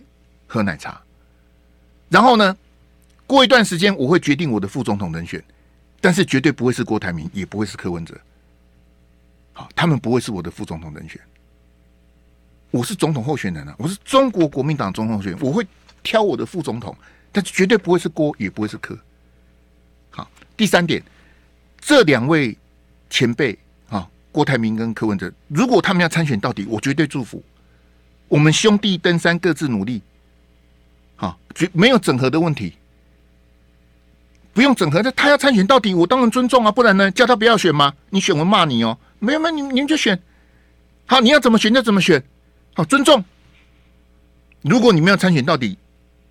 [0.48, 1.00] 喝奶茶，
[2.08, 2.56] 然后呢，
[3.24, 5.40] 过一段时间我会决定我的副总统人选，
[6.00, 8.20] 但是绝对不会是郭台铭，也不会是柯文哲，
[9.52, 11.20] 好，他们不会是我的副总统人选。
[12.72, 15.64] 我是总统候选人啊，我是中国国民党总统候选人，我会
[16.02, 16.96] 挑我的副总统，
[17.30, 18.98] 但是绝对不会是郭，也不会是柯。
[20.10, 21.00] 好，第三点，
[21.82, 22.56] 这两位。
[23.14, 23.58] 前辈
[23.90, 27.44] 啊，郭台铭跟柯文哲，如果他们要参选到底，我绝对祝福。
[28.26, 30.00] 我们兄弟登山，各自努力，
[31.14, 32.72] 好，绝没有整合的问题，
[34.54, 35.02] 不用整合。
[35.12, 37.92] 他要参选到底，我当然尊重啊，不然呢，叫他不要选吗？
[38.08, 40.18] 你选我骂你哦，没有没有，你你们就选。
[41.04, 42.24] 好，你要怎么选就怎么选，
[42.72, 43.22] 好，尊重。
[44.62, 45.76] 如果你们要参选到底，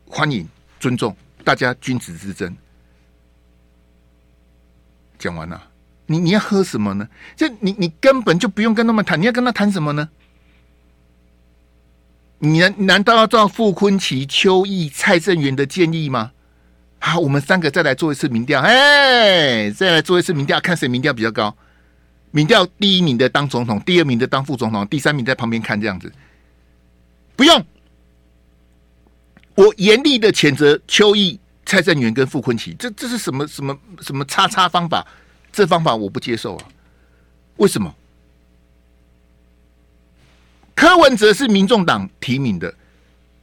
[0.07, 0.47] 欢迎
[0.79, 2.51] 尊重，大家君子之争。
[5.21, 5.69] 讲完了。
[6.07, 7.07] 你你要喝什么呢？
[7.37, 10.09] 这你你根本就不用跟他们谈，你要跟他谈什么呢？
[12.39, 16.31] 你难难道要照傅坤奇、邱毅、蔡正元的建议吗？
[16.99, 21.55] 好，我们三个再来做一次民调，哎，再来做一次民调，看谁民调比较高。
[22.31, 26.11] 民调第一名的当总统，第二名的当副总统，第三名在旁边看这样子。
[27.35, 27.65] 不用，
[29.55, 35.05] 我严厉的谴责邱毅、蔡正元跟傅崐萁，这这是什么什么什么叉叉方法？
[35.51, 36.65] 这方法我不接受啊！
[37.57, 37.93] 为什么？
[40.73, 42.73] 柯文哲是民众党提名的，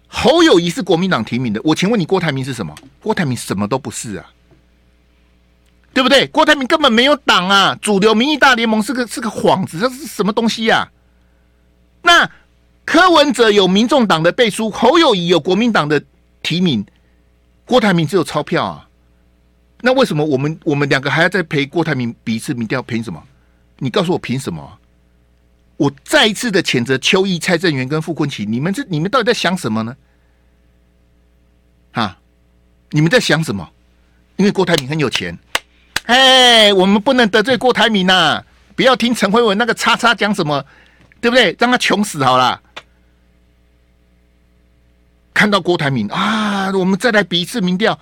[0.07, 1.61] 侯友宜是国民党提名的。
[1.63, 2.75] 我请问你，郭台铭是什么？
[3.01, 4.33] 郭台铭什么都不是啊，
[5.93, 6.27] 对不对？
[6.29, 7.79] 郭台铭根本没有党啊！
[7.81, 10.91] 主流民意大联盟是个是个幌子，这是什么东西呀、啊？
[12.03, 12.31] 那
[12.85, 16.03] 柯文哲有民众党的背书，侯友宜有国民党的
[16.43, 16.85] 提名，
[17.69, 18.89] 郭台铭只有钞票啊！
[19.83, 22.81] 那为什么我们我们两个还要再陪郭台铭比一次民调？
[22.81, 23.23] 凭什么？
[23.77, 24.79] 你告诉我凭什么？
[25.77, 29.95] 我再一次的谴责邱毅、蔡正元跟傅昆萁，你们这你们到底在想什么呢？
[31.93, 32.19] 啊，
[32.91, 33.69] 你们在想什么？
[34.37, 35.39] 因为郭台铭很有钱，
[36.07, 38.43] 哎，我们不能得罪郭台铭呐、
[38.75, 40.65] 不要听陈慧文那个叉叉讲什么，
[41.21, 41.55] 对不对？
[41.59, 42.63] 让他穷死好了。
[45.39, 47.97] 看到郭台铭啊，我们再来比一次民调。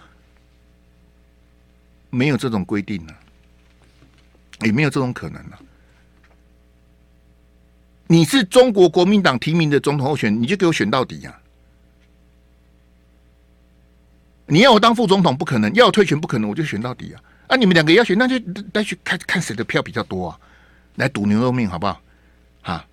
[2.08, 5.60] 没有这种规定呢、啊，也没有这种可能呢、啊。
[8.06, 11.36] 你是中国国民党提名的总统候选人，你就给我选到底呀、啊！
[14.46, 17.22] 你要我当副总统不可能，要我退选不可能，我就选到底啊！
[17.48, 18.38] 啊，你们两个要选，那就
[18.72, 20.40] 再去看看谁的票比较多啊，
[20.94, 22.00] 来赌牛肉命好不好？
[22.62, 22.86] 啊！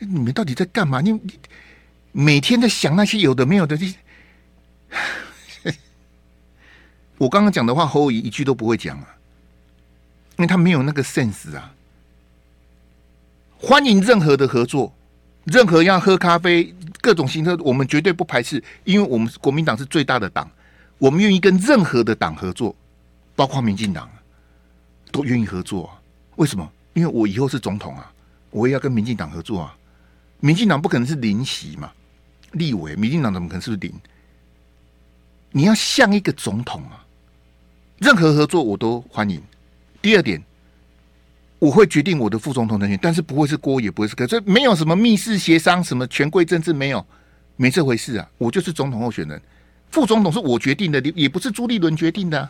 [0.00, 1.00] 你们到底在干嘛？
[1.00, 1.40] 你你
[2.12, 3.86] 每天在想那些有的没有的这。
[7.18, 9.16] 我刚刚讲的话，侯友一句都不会讲啊，
[10.36, 11.72] 因为他没有那个 sense 啊。
[13.58, 14.92] 欢迎任何的合作，
[15.44, 20.50] 任何要喝咖啡，各种形式，我们绝对不排斥，因为我们国民党是最大的党，
[20.96, 22.74] 我们愿意跟任何的党合作，
[23.36, 24.10] 包括民进党，
[25.12, 26.00] 都愿意合作啊。
[26.36, 26.72] 为什么？
[26.94, 28.10] 因为我以后是总统啊，
[28.50, 29.76] 我也要跟民进党合作啊。
[30.40, 31.92] 民进党不可能是零席嘛，
[32.52, 33.92] 立委，民进党怎么可能是不是零？
[35.52, 37.04] 你要像一个总统啊。
[37.98, 39.42] 任何合作我都欢迎。
[40.00, 40.42] 第二点，
[41.58, 47.04] 我会决定我的副总统人选，但是不会是郭，也不会是柯，这没有什么密室协商，什么权贵政治没有，
[47.56, 48.26] 没这回事啊！
[48.38, 49.38] 我就是总统候选人，
[49.90, 52.48] 副总统是我决定的，也不是朱立伦决定的，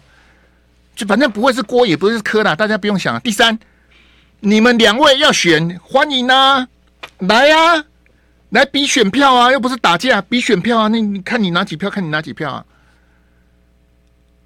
[0.94, 3.20] 就反正不会是郭，也不会是柯啦，大家不用想。
[3.20, 3.58] 第三，
[4.38, 6.68] 你们两位要选，欢迎啊，
[7.18, 7.84] 来呀、啊，
[8.50, 12.66] 来比选票啊，又不是打架，比选票啊，那你看你拿几票，看你拿几票啊，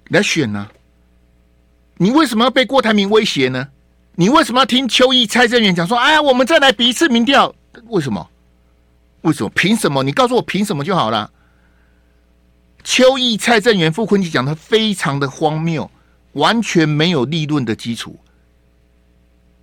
[0.09, 0.71] 来选啊。
[1.97, 3.69] 你为什么要被郭台铭威胁呢？
[4.15, 5.97] 你为什么要听邱毅、蔡正元讲说？
[5.97, 7.53] 哎呀，我们再来比一次民调？
[7.87, 8.29] 为什么？
[9.21, 9.49] 为什么？
[9.55, 10.03] 凭什么？
[10.03, 11.31] 你告诉我凭什么就好了。
[12.83, 15.89] 邱毅、蔡正元、傅崐萁讲的非常的荒谬，
[16.33, 18.19] 完全没有立论的基础。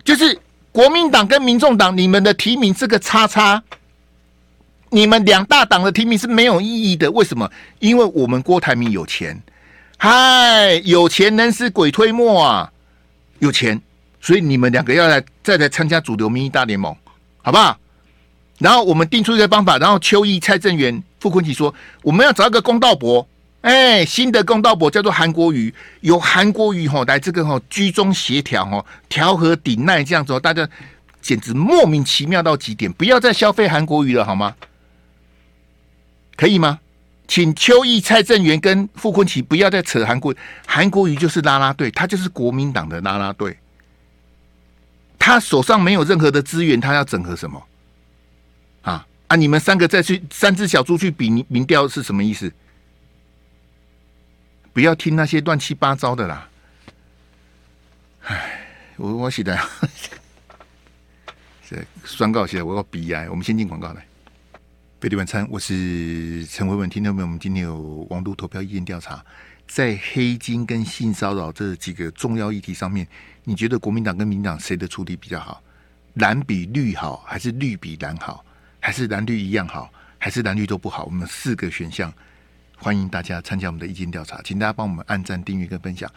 [0.03, 0.37] 就是
[0.73, 3.63] 国民党跟民众党，你们的提名是个叉叉，
[4.93, 7.11] 你们两大党的提名是没有意义的。
[7.11, 7.51] 为什么？
[7.79, 9.43] 因为我们郭台铭有钱，
[9.97, 12.71] 嗨，有钱能使鬼推磨啊，
[13.39, 13.81] 有钱。
[14.21, 16.95] 所以你们两个要来再来参加主流民意大联盟，
[17.43, 17.77] 好不好？
[18.59, 23.27] 然后我们定出一个方法，然后邱毅、蔡正元、傅昆萁说，我们要找一个公道伯，
[23.63, 30.69] 哎，新的公道伯叫做韩国瑜，由韩国瑜吼来这个吼居中协调吼，调和鼎鼐这样子，大家
[31.21, 34.55] 简直莫名其妙到极点，不要再消费韩国瑜了，好吗？
[36.37, 36.81] 可以吗？
[37.29, 40.35] 请邱毅、蔡正元跟傅昆萁不要再扯韩国，
[40.67, 43.57] 韩国瑜就是拉拉队，他就是国民党的拉拉队。
[45.19, 47.63] 他手上没有任何的资源，他要整合什么？
[48.83, 49.37] 啊啊！
[49.37, 52.53] 你们三个再去三只小猪去比民民调是什么意思？
[54.73, 56.49] 不要听那些乱七八糟的啦！
[58.25, 58.67] 唉，
[58.97, 59.59] 我我写的，
[61.71, 63.31] 这宣告写的，我要悲哀。
[63.31, 64.05] 我们先进广告来。
[65.03, 66.89] 飞碟晚餐，我是陈维文。
[66.89, 67.27] 听到没有？
[67.27, 69.21] 我们今天有网络投票意见调查，
[69.67, 73.05] 在黑金跟性骚扰这几个重要议题上面。
[73.43, 75.61] 你觉得国民党跟民党谁的处理比较好？
[76.15, 78.45] 蓝比绿好，还是绿比蓝好，
[78.79, 81.05] 还是蓝绿一样好，还是蓝绿都不好？
[81.07, 82.15] 我们四个选项，
[82.77, 86.09] 欢迎大家参加我们的意见调查，请大家帮我们按赞、订阅跟分享。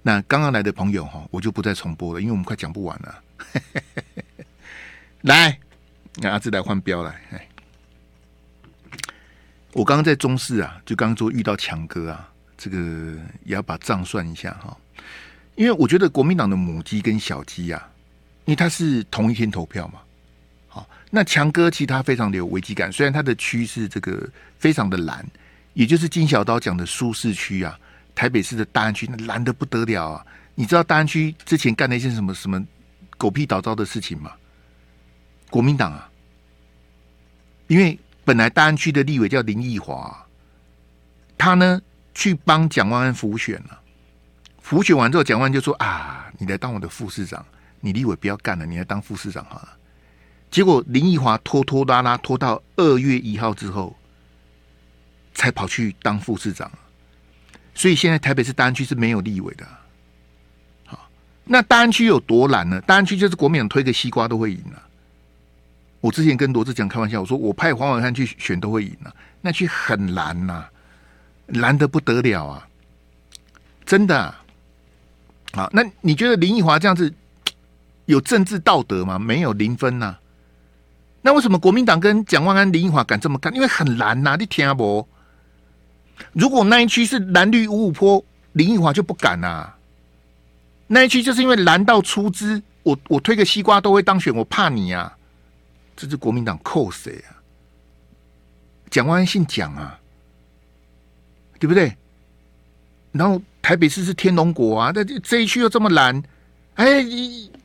[0.00, 3.22] 那刚刚来的朋友哈，我就不再重播了，因为我们快讲不完了。
[5.20, 5.60] 来，
[6.14, 7.20] 那阿志来换标来。
[9.72, 12.28] 我刚刚在中视啊，就刚刚说遇到强哥啊，
[12.58, 12.78] 这个
[13.44, 14.76] 也要把账算一下哈。
[15.54, 17.86] 因为我觉得国民党的母鸡跟小鸡呀、啊，
[18.46, 20.00] 因为它是同一天投票嘛，
[20.68, 24.28] 好，那强哥其实他非常的有危机感，虽然他的区是这个
[24.58, 25.24] 非常的蓝，
[25.74, 27.78] 也就是金小刀讲的舒适区啊，
[28.14, 30.26] 台北市的大安区那蓝的不得了啊！
[30.54, 32.64] 你知道大安区之前干了一件什么什么
[33.16, 34.32] 狗屁倒灶的事情吗？
[35.48, 36.10] 国民党啊，
[37.66, 40.26] 因为本来大安区的立委叫林奕华，
[41.38, 41.80] 他呢
[42.14, 43.80] 去帮蒋万安辅选了。
[44.60, 47.44] 辅选完之后，蒋万就说：“啊，你来当我的副市长，
[47.80, 49.76] 你立委不要干了，你来当副市长好了。”
[50.50, 53.96] 结果林奕华拖拖拉拉拖到二月一号之后，
[55.34, 56.70] 才跑去当副市长。
[57.74, 59.66] 所以现在台北市大安区是没有立委的。
[60.86, 61.08] 好，
[61.44, 62.80] 那大安区有多蓝呢？
[62.82, 64.82] 大安区就是国民党推个西瓜都会赢了。
[66.00, 70.70] 我之前跟罗志祥开玩笑，我说我派黄伟汉去选都会赢啊，那区很蓝呐、啊，
[71.48, 72.66] 蓝得不得了啊，
[73.84, 74.42] 真的、啊。
[75.52, 77.12] 好，那你觉得林奕华这样子
[78.06, 79.18] 有政治道德吗？
[79.18, 80.20] 没有零分呐、啊。
[81.22, 83.54] 那为什么国民党跟蒋万安、林奕华敢这么干？
[83.54, 85.06] 因为很蓝呐、啊，你听不？
[86.32, 89.76] 如果那一区是蓝绿五五坡，林奕华就不敢呐、啊。
[90.86, 95.16] 那一区就是因为蓝到出资，我我推个西瓜都会当选，我怕你呀、啊。
[96.06, 97.36] 这是国民党扣谁啊？
[98.90, 99.98] 蒋万安姓蒋啊，
[101.58, 101.96] 对不对？
[103.12, 106.22] 然后台北市是天龙国啊，那这一区又这么蓝，
[106.74, 107.04] 哎，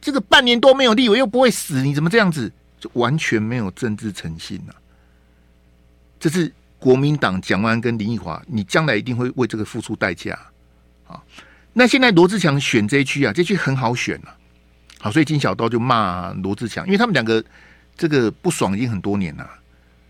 [0.01, 2.51] 这个半年多没有立委又不会死，你怎么这样子？
[2.79, 4.75] 就完全没有政治诚信啊！
[6.19, 10.37] 这是国民党蒋万安跟林奕华，你将来一定会为这个付出代价
[11.07, 11.23] 啊！
[11.73, 14.35] 那现在罗志强选这一区啊，这区很好选啊。
[14.99, 17.43] 好，所以金小刀就骂罗志强，因为他们两个
[17.97, 19.49] 这个不爽已经很多年了。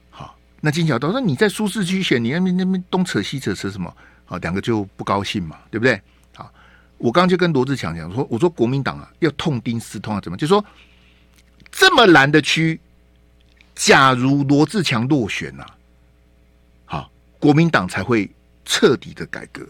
[0.10, 3.96] 好，那金小刀说你在舒适区选，你那边那边东扯西扯扯什么？
[4.26, 6.02] 好，两个就不高兴嘛，对不对？
[6.36, 6.52] 好，
[6.98, 10.38] 我刚就跟罗志强讲说，我说国民党啊，要痛定思痛啊，怎么？
[10.38, 10.64] 就说
[11.72, 12.80] 这么蓝的区，
[13.76, 15.66] 假如罗志强落选啊，
[16.86, 18.30] 好，国民党才会
[18.66, 19.68] 彻底的改革。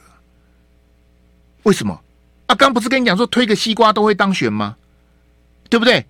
[1.63, 2.01] 为什么？
[2.45, 4.77] 啊，刚不是跟你讲说推个西瓜都会当选吗？
[5.67, 6.05] 对不对？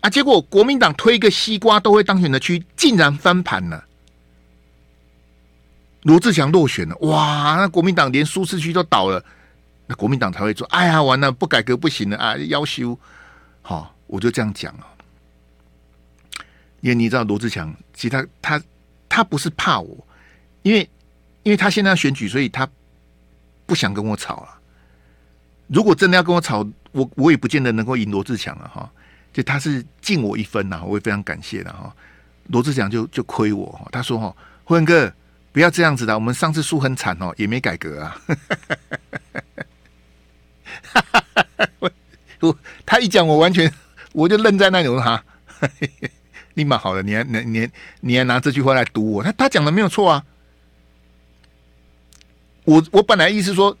[0.00, 3.84] 啊，结果国民党推一个西瓜都会当选的区，竟然翻盘了。
[6.02, 7.56] 罗志强落选了，哇！
[7.56, 9.24] 那国民党连舒适区都倒了，
[9.86, 12.96] 那国民党才会说：“哎呀，完了，不改革不行了啊！”要修，
[13.60, 14.86] 好，我就这样讲啊。
[16.80, 18.62] 因为你知道罗志强，其实他他
[19.08, 20.06] 他不是怕我，
[20.62, 20.88] 因为
[21.42, 22.68] 因为他现在要选举，所以他
[23.64, 24.58] 不想跟我吵了。
[25.66, 28.88] 如果真的要跟我吵，我我也不见得能够赢罗志强了哈。
[29.36, 31.94] 就他是敬我一分呐，我也非常感谢的哈。
[32.46, 34.34] 罗志祥就就亏我，他说：“哈，
[34.64, 35.12] 辉文哥。”
[35.52, 38.18] 不要这样子的，我们上次输很惨哦，也没改革啊。
[41.80, 41.90] 我
[42.48, 43.70] 我他一讲，我完全
[44.12, 45.22] 我就愣在那里我说哈。
[46.54, 47.68] 立马好了，你还你你
[48.00, 49.22] 你还拿这句话来堵我？
[49.22, 50.24] 他他讲的没有错啊。
[52.64, 53.76] 我我本来意思说，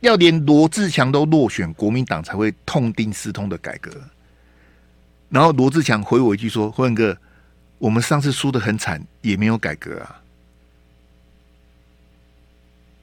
[0.00, 3.90] 要连罗志强都落选，国民党才会痛定思痛的改革。
[5.28, 7.16] 然后罗志强回我一句说：“辉文哥，
[7.78, 10.20] 我们上次输得很惨，也没有改革啊。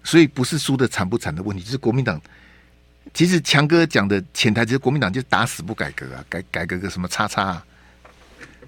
[0.04, 2.20] 所以不是输得惨不惨的问题，就是国民党。
[3.14, 7.66] 其实强哥讲的潜台词，国民党就打死不改革啊，改改革个什么叉叉啊。”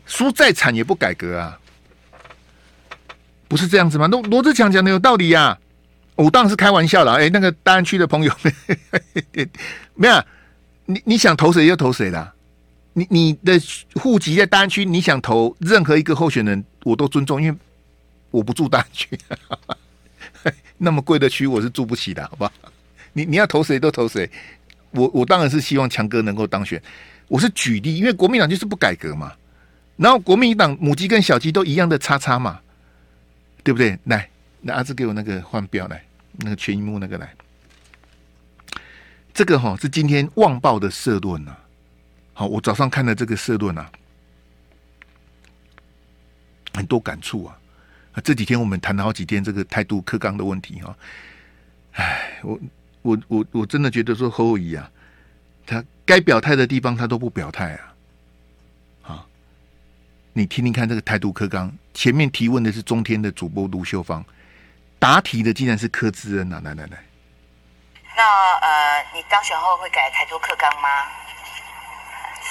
[0.05, 1.59] 输再惨也不改革啊，
[3.49, 4.07] 不是这样子吗？
[4.09, 5.59] 那罗志强讲的有道理呀、啊，
[6.15, 7.15] 我当然是开玩笑了。
[7.15, 8.33] 哎，那个大安区的朋友，
[9.95, 10.23] 没有、
[10.85, 12.33] 你你想投谁就投谁啦。
[12.97, 13.61] 你你的
[13.93, 17.55] 户籍在大安区，你想投任何一个候选人，我都尊重，因为
[18.31, 19.07] 我不住大安区，
[20.79, 22.51] 那么贵的区我是住不起的，好吧？
[23.13, 24.27] 你你要投谁都投谁，
[24.89, 26.81] 我我当然是希望强哥能够当选。
[27.27, 29.31] 我是举例，因为国民党就是不改革嘛。
[29.95, 32.59] 然后国民党母鸡跟小鸡都一样的叉叉嘛，
[33.63, 33.95] 对不对？
[34.05, 34.27] 来，
[34.61, 36.03] 那阿志给我那个换标来，
[36.37, 37.31] 那个全萤幕那个来。
[39.35, 41.66] 这个哈、是今天《旺报》的社论呐、啊。
[42.37, 43.91] 好，我早上看了这个社论啊，
[46.75, 47.57] 很多感触啊。
[48.13, 50.97] 啊这几天我们谈了好几天这个态度克刚的问题哈、啊。
[51.93, 52.59] 哎，我
[53.01, 54.87] 我我我真的觉得说侯友宜啊，
[55.65, 57.95] 他该表态的地方他都不表态啊。
[59.01, 59.25] 啊
[60.33, 64.23] 你听听看，这个态度课纲前面提问的是中天的主播卢秀芳，
[64.99, 66.61] 答题的竟然是柯志恩啊！
[66.63, 67.03] 来来来，
[68.15, 68.23] 那
[68.61, 70.87] 呃，你当选后会改台独课纲吗？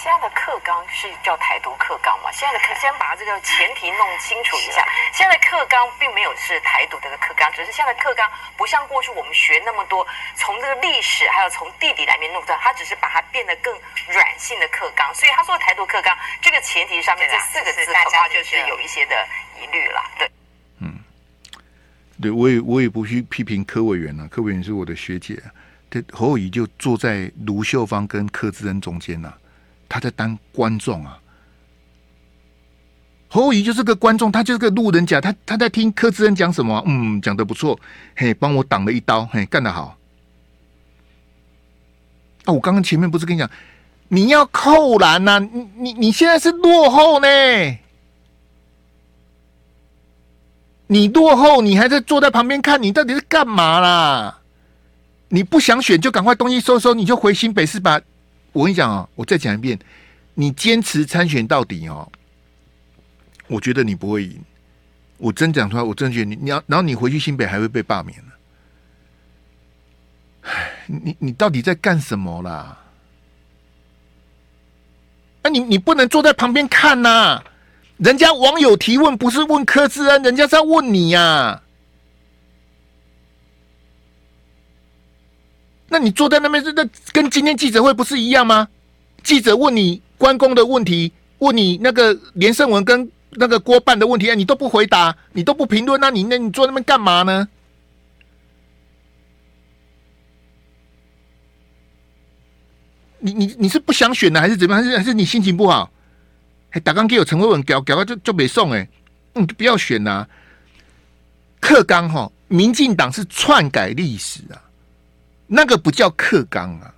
[0.07, 2.31] 现在的课纲是叫台独课纲嘛？
[2.31, 4.87] 现在的课先把这个前提弄清楚一下。
[5.13, 13.77] 现在课纲并没有是台独这个课纲，只是现在课纲不像过去我们学那么多，从这个历史还有从地理来面弄的，它只是把它变得更
[14.07, 15.13] 软性的课纲。
[15.13, 19.27] 所以他说台独课纲这个前提上面这四个字恐怕就是有一些的
[19.61, 20.01] 疑虑了。
[20.21, 20.31] 对，
[20.83, 21.01] 嗯，
[22.23, 25.43] 对我也我也不去批评柯委员了，柯委员是我的学姐，
[25.91, 29.35] 这侯友宜就坐在卢秀芳跟柯志恩中间呐。
[29.89, 31.19] 他在当观众啊，
[33.29, 36.83] 侯友宜就是个观众，他就是个路人甲，他他在听柯志恩讲什么？
[36.87, 37.79] 嗯，讲得不错，
[38.17, 39.97] 嘿，帮我挡了一刀，嘿，干得好。
[42.45, 43.51] 啊，我刚刚前面不是跟你讲，
[44.09, 47.29] 你要扣篮呐、你你你现在是落后呢，
[50.87, 54.41] 你落后，你还在坐在旁边看，你到底是干嘛啦？
[55.29, 58.01] 你不想选就赶快东西收收，你就回新北市吧。
[58.57, 59.79] 我跟你讲啊，我再讲一遍，
[60.33, 62.11] 你坚持参选到底哦，
[63.49, 64.41] 我觉得你不会赢。
[65.19, 68.25] 我真讲出来，我真觉得你你要，然后你回去新北还会被罢免了。
[70.41, 72.79] 唉，你你到底在干什么啦？
[75.43, 77.43] 啊，你你不能坐在旁边看呐、
[77.99, 81.63] 人家网友提问不是问柯志恩，人家是要问你呀、
[85.89, 88.69] 那你坐在那边，是那跟今天记者会不是一样吗？
[89.23, 97.49] 记者问你关公的问题，问你那个连胜文跟那个郭办的问题，你都不回答，你都不评论，那你那你坐那边干嘛呢？
[103.19, 104.85] 你你你是不想选的，还是怎么样？
[104.85, 105.91] 还是还是你心情不好？
[106.69, 108.89] 还打刚给有陈慧文搞搞就就没送哎，
[109.35, 110.27] 嗯，不要选呐。
[111.59, 114.63] 课纲哈，民进党是篡改历史啊。
[115.47, 116.95] 那个不叫克纲啊！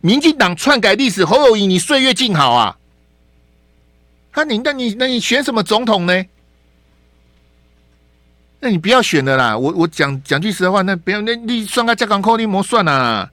[0.00, 2.78] 民进党篡改历史，侯友宜，你岁月静好啊！
[4.34, 6.24] 那你那你那你选什么总统呢？
[8.60, 9.58] 那你不要选了啦！
[9.58, 13.30] 我我讲讲句实话，那不要那你算个加港扣，你莫算啊！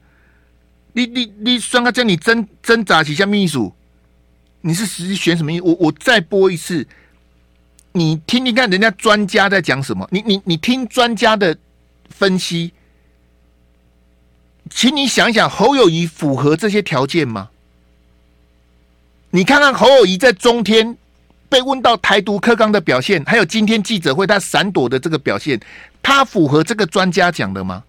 [0.93, 3.73] 你你你算个叫你挣挣扎几下秘书，
[4.61, 5.51] 你是实际选什么？
[5.63, 6.85] 我我再播一次。
[7.91, 10.07] 你听听看，人家专家在讲什么？
[10.11, 11.57] 你你你听专家的
[12.09, 12.71] 分析，
[14.69, 17.49] 请你想一想，侯友谊符合这些条件吗？
[19.31, 20.97] 你看看侯友谊在中天
[21.49, 25.59] 被问到台独课纲的表现，还有今天记者会他闪躲的这个表现，
[26.01, 27.83] 他符合这个专家讲的吗？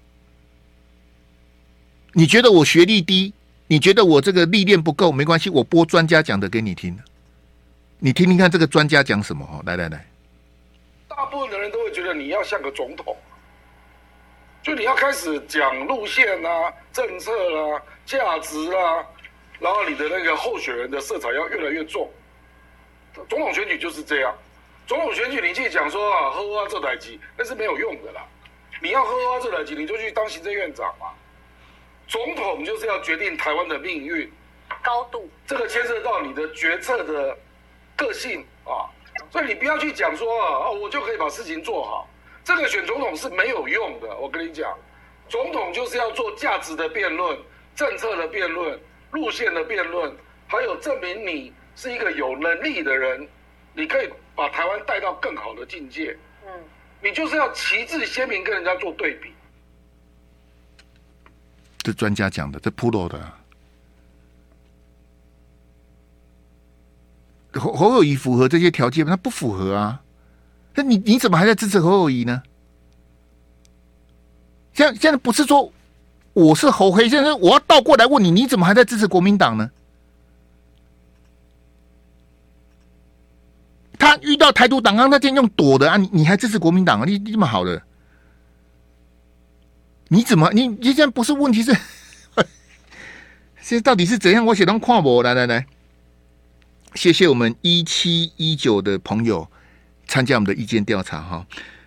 [2.12, 3.32] 你觉得我学历低？
[3.66, 5.12] 你觉得我这个历练不够？
[5.12, 6.98] 没关系，我播专家讲的给你听。
[8.02, 9.44] 你听听看，这个专家讲什么？
[9.44, 10.02] 哈，来来来，
[11.06, 13.14] 大部分的人都会觉得你要像个总统，
[14.62, 19.04] 就你要开始讲路线啊、政策啊、价值啊，
[19.58, 22.10] 然后你的那个候选人的色彩要越来越重。
[23.28, 24.34] 总统选举就是这样，
[24.86, 28.22] 总统选举你去讲说啊，喝啊这台机，那是没有用的啦。
[28.80, 31.08] 你要喝啊这台机，你就去当行政院长嘛。
[32.08, 34.32] 总统就是要决定台湾的命运。
[34.82, 37.36] 高度，这个牵涉到你的决策的
[38.00, 38.88] 个性啊，
[39.30, 42.08] 所以你不要去讲说啊，我就可以把事情做好。
[42.42, 44.74] 这个选总统是没有用的，我跟你讲，
[45.28, 47.38] 总统就是要做价值的辩论、
[47.76, 48.80] 政策的辩论、
[49.10, 50.16] 路线的辩论，
[50.48, 53.28] 还有证明你是一个有能力的人，
[53.74, 56.16] 你可以把台湾带到更好的境界。
[56.46, 56.50] 嗯，
[57.02, 59.34] 你就是要旗帜鲜明跟人家做对比。
[61.78, 63.32] 这专家讲的，这 Pro 的
[67.52, 69.10] 侯侯友谊符合这些条件吗？
[69.10, 70.02] 他不符合啊。
[70.74, 72.42] 那你你怎么还在支持侯友谊呢？
[74.72, 75.72] 现在现在不是说
[76.32, 79.70] 我是侯黑，现在我要倒过来问你，你怎么还在支持国民党呢？
[83.98, 85.96] 他遇到台独党纲，他竟然用躲的啊！
[85.96, 87.04] 你你还支持国民党啊？
[87.04, 87.82] 你你这么好的，
[90.08, 91.76] 你怎么你你现在不是问题是？
[93.60, 94.46] 现在到底是怎样？
[94.46, 95.66] 我写当跨博来来来，
[96.94, 99.48] 谢谢我们一七一九的朋友。
[100.08, 101.46] 参加我们的意见调查哈，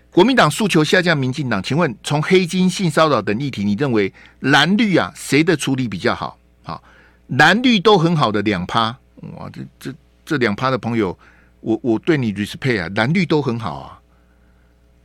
[0.09, 6.37] 国民党诉求下降民进党，请问从黑金、性骚扰等议题，你认为蓝绿啊谁的处理比较好？
[6.63, 6.81] 好，
[7.27, 8.97] 蓝绿都很好的两趴，
[9.35, 9.93] 哇，这这
[10.25, 11.19] 这两趴的朋友，
[11.59, 13.99] 我我对你 respect 啊，蓝绿都很好啊。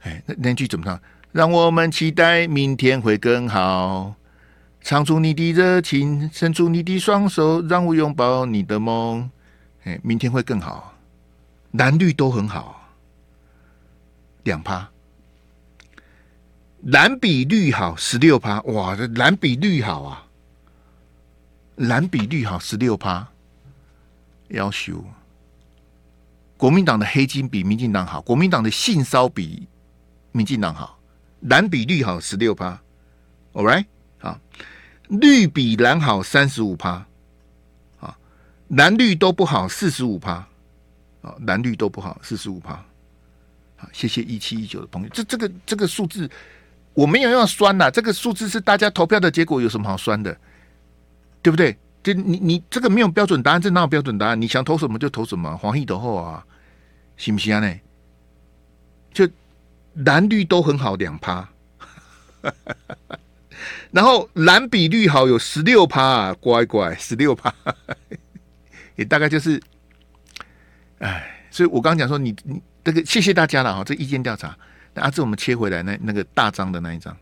[0.02, 1.00] 哎，那那句怎么唱？
[1.32, 4.14] 让我们期待明天会更好，
[4.80, 9.28] 唱出你的热情，伸出你的双手，让我拥抱你的梦。
[10.02, 10.94] 明天会更好，
[11.72, 12.74] 蓝绿都很好。
[14.44, 14.88] 两趴，
[16.82, 20.26] 蓝比绿好十六趴，哇，这蓝比绿好啊，
[21.76, 23.28] 蓝比绿好十六趴，
[24.48, 25.04] 要修。
[26.56, 29.68] 国民党的黑金比民进党好，国民党的性骚比
[30.32, 30.98] 民进党好，
[31.40, 32.80] 蓝比绿好十六趴
[33.52, 33.84] ，All right，
[34.18, 34.40] 好，
[35.08, 37.06] 绿比蓝好三十五趴，
[38.68, 40.32] 蓝绿都不好四十五趴，
[41.22, 42.74] 啊，蓝绿都不好四十五趴。
[43.76, 45.08] 好，谢谢一七一九的朋友。
[45.12, 46.28] 这这个这个数字，
[46.94, 47.90] 我没有要酸呐。
[47.90, 50.36] 这个数字是大家投票的结果，有什么好酸的？
[51.40, 51.76] 对不对？
[52.02, 54.40] 就你你这个没有标准答案，这哪有标准答案？
[54.40, 56.44] 你想投什么就投什么，黄奕投后啊，
[57.16, 57.60] 行不行啊？
[57.60, 57.80] 呢？
[59.12, 59.28] 就
[59.94, 61.48] 蓝绿都很好，两趴。
[63.90, 67.52] 然后蓝比绿好有十六趴，乖乖，十六趴，
[68.98, 69.58] 也大概就是，
[70.98, 72.60] 哎，所以我刚刚讲说你你。
[72.84, 74.56] 这个谢谢大家了哈，这意见调查，
[74.94, 77.14] 那阿志我们切回来那那个大张的那一张，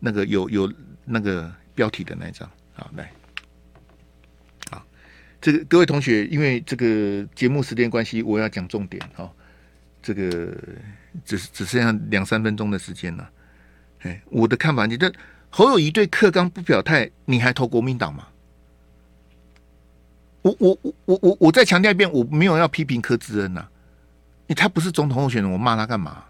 [0.00, 0.72] 那个有有
[1.04, 3.08] 那个标题的那一张，好来，
[4.68, 4.84] 好，
[5.40, 9.30] 这个各位同学，因为这个节目时间关系，我要讲重点哈，
[10.02, 10.58] 这个
[11.24, 13.30] 只只剩下两三分钟的时间了，
[14.00, 15.12] 哎，我的看法，你这
[15.50, 18.26] 侯友宜对课纲不表态，你还投国民党吗？
[20.42, 23.66] 我我我我我我再强调一遍，我没有要批评柯志恩呐。
[24.46, 26.24] 你他不是总统候选人，我骂他干嘛？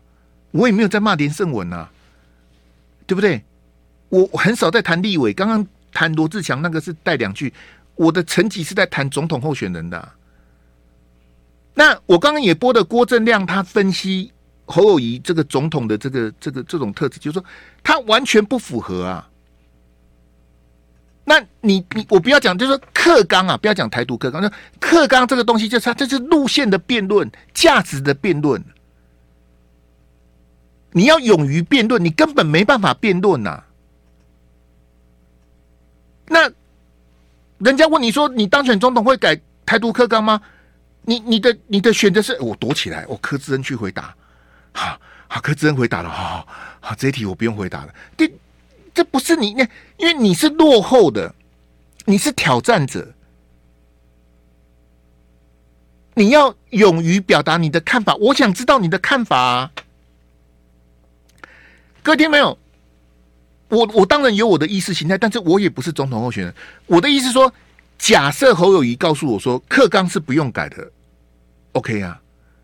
[0.50, 1.88] 我也没有在骂连胜文呐，
[3.06, 3.42] 对不对？
[4.08, 7.54] 我很少在谈立委，刚刚谈罗志强那个是带两句，
[7.94, 10.08] 我的层级是在谈总统候选人的。
[11.72, 14.32] 那我刚刚也播的郭正亮，他分析
[14.64, 17.44] 侯友谊这个总统的这个这个这种特质，就是说
[17.84, 19.29] 他完全不符合啊。
[21.22, 24.42] 那你你我不要讲，就是说课纲啊，不要讲台独克纲。
[24.42, 24.50] 那
[24.80, 28.64] 课纲这个东西，就是它这是路线的辩论，价值的辩论。
[30.92, 33.62] 你要勇于辩论，你根本没办法辩论呐。
[36.26, 36.50] 那
[37.58, 40.40] 人家问你说，你当选总统会改台独克纲吗？
[41.02, 44.14] 你你的你的选择是我躲起来，我柯志恩去回答。
[44.72, 46.48] 好，好，柯志恩回答了，好
[46.80, 47.94] 好，这一题我不用回答了。
[48.16, 48.32] 第。
[49.00, 51.34] 这不是你，那因为你是落后的，
[52.04, 53.14] 你是挑战者，
[56.12, 58.14] 你要勇于表达你的看法。
[58.16, 59.72] 我想知道你的看法啊，
[62.02, 62.58] 各位听没有？
[63.70, 66.54] 我我当然有我的意识形态，但是我也不是总统候选人。
[66.84, 67.50] 我的意思说，
[67.96, 70.92] 假设侯友宜告诉我说课纲是不用改的
[71.72, 72.20] ，OK 啊？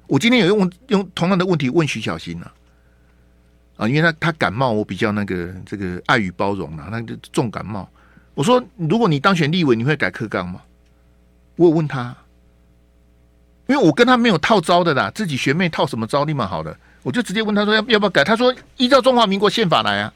[0.06, 2.52] 我今天有用用同样的问题问徐小新啊。
[3.76, 7.88] 啊，因为他他感冒，我比较那个这个爱与包容啊，那就重感冒。
[8.34, 10.60] 我说，如果你当选立委，你会改课纲吗？
[11.56, 12.14] 我有问他，
[13.66, 18.22] 因为我跟他没有套招的啦，自己学妹套什么招立马好的，我就直接问他说要要不要改？
[18.22, 20.12] 他说依照中华民国宪法来啊，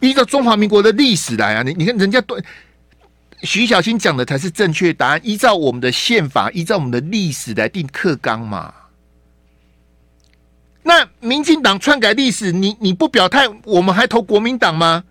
[0.00, 1.62] 依照中华民国的历史来啊。
[1.62, 2.42] 你你看人家对
[3.42, 8.74] 徐小新讲的才是正确答案，依照我们的宪法，依照我们的历史来定课纲嘛。
[10.88, 15.04] 那民进党篡改历史，你你不表态，我们还投国民党吗？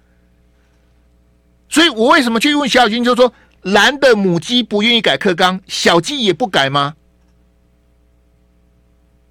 [1.69, 6.95] 所以我为什么去问小小军，就说蓝的母鸡不愿意改课纲，小鸡也不改吗？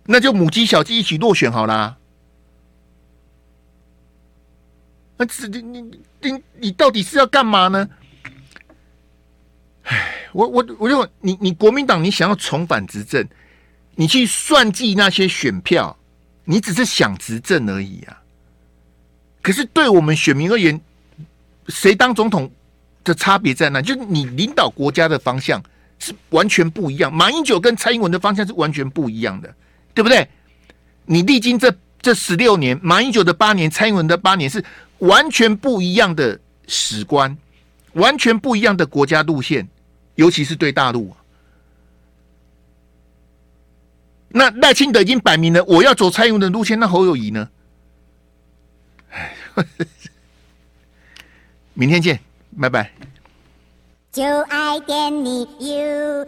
[0.04, 1.96] 那就母鸡小鸡一起落选好啦。
[5.16, 7.88] 那这你你你你到底是要干嘛呢？
[9.82, 13.28] 唉，我我我就你你国民党你想要重返执政，
[13.96, 15.98] 你去算计那些选票，
[16.46, 18.16] 你只是想执政而已啊。
[19.42, 20.80] 可是对我们选民而言，
[21.68, 22.50] 谁当总统
[23.04, 23.82] 的差别在哪？
[23.82, 25.62] 就是你领导国家的方向
[25.98, 27.12] 是完全不一样。
[27.12, 29.54] 马英九跟蔡英文的方向是完全不一样的，
[29.92, 30.26] 对不对？
[31.04, 31.70] 你历经这
[32.00, 34.64] 这十六年，马英九的八年，蔡英文的八年是。
[35.00, 37.36] 完全不一样的史观，
[37.92, 39.68] 完全不一样的国家路线，
[40.14, 41.14] 尤其是对大陆。
[44.28, 47.48] 那赖清德已经摆明了，我要走蔡英文的路线，那侯友谊呢？
[51.74, 52.20] 明天见，
[52.60, 52.90] 拜拜。
[54.12, 56.26] 就爱点你 UFO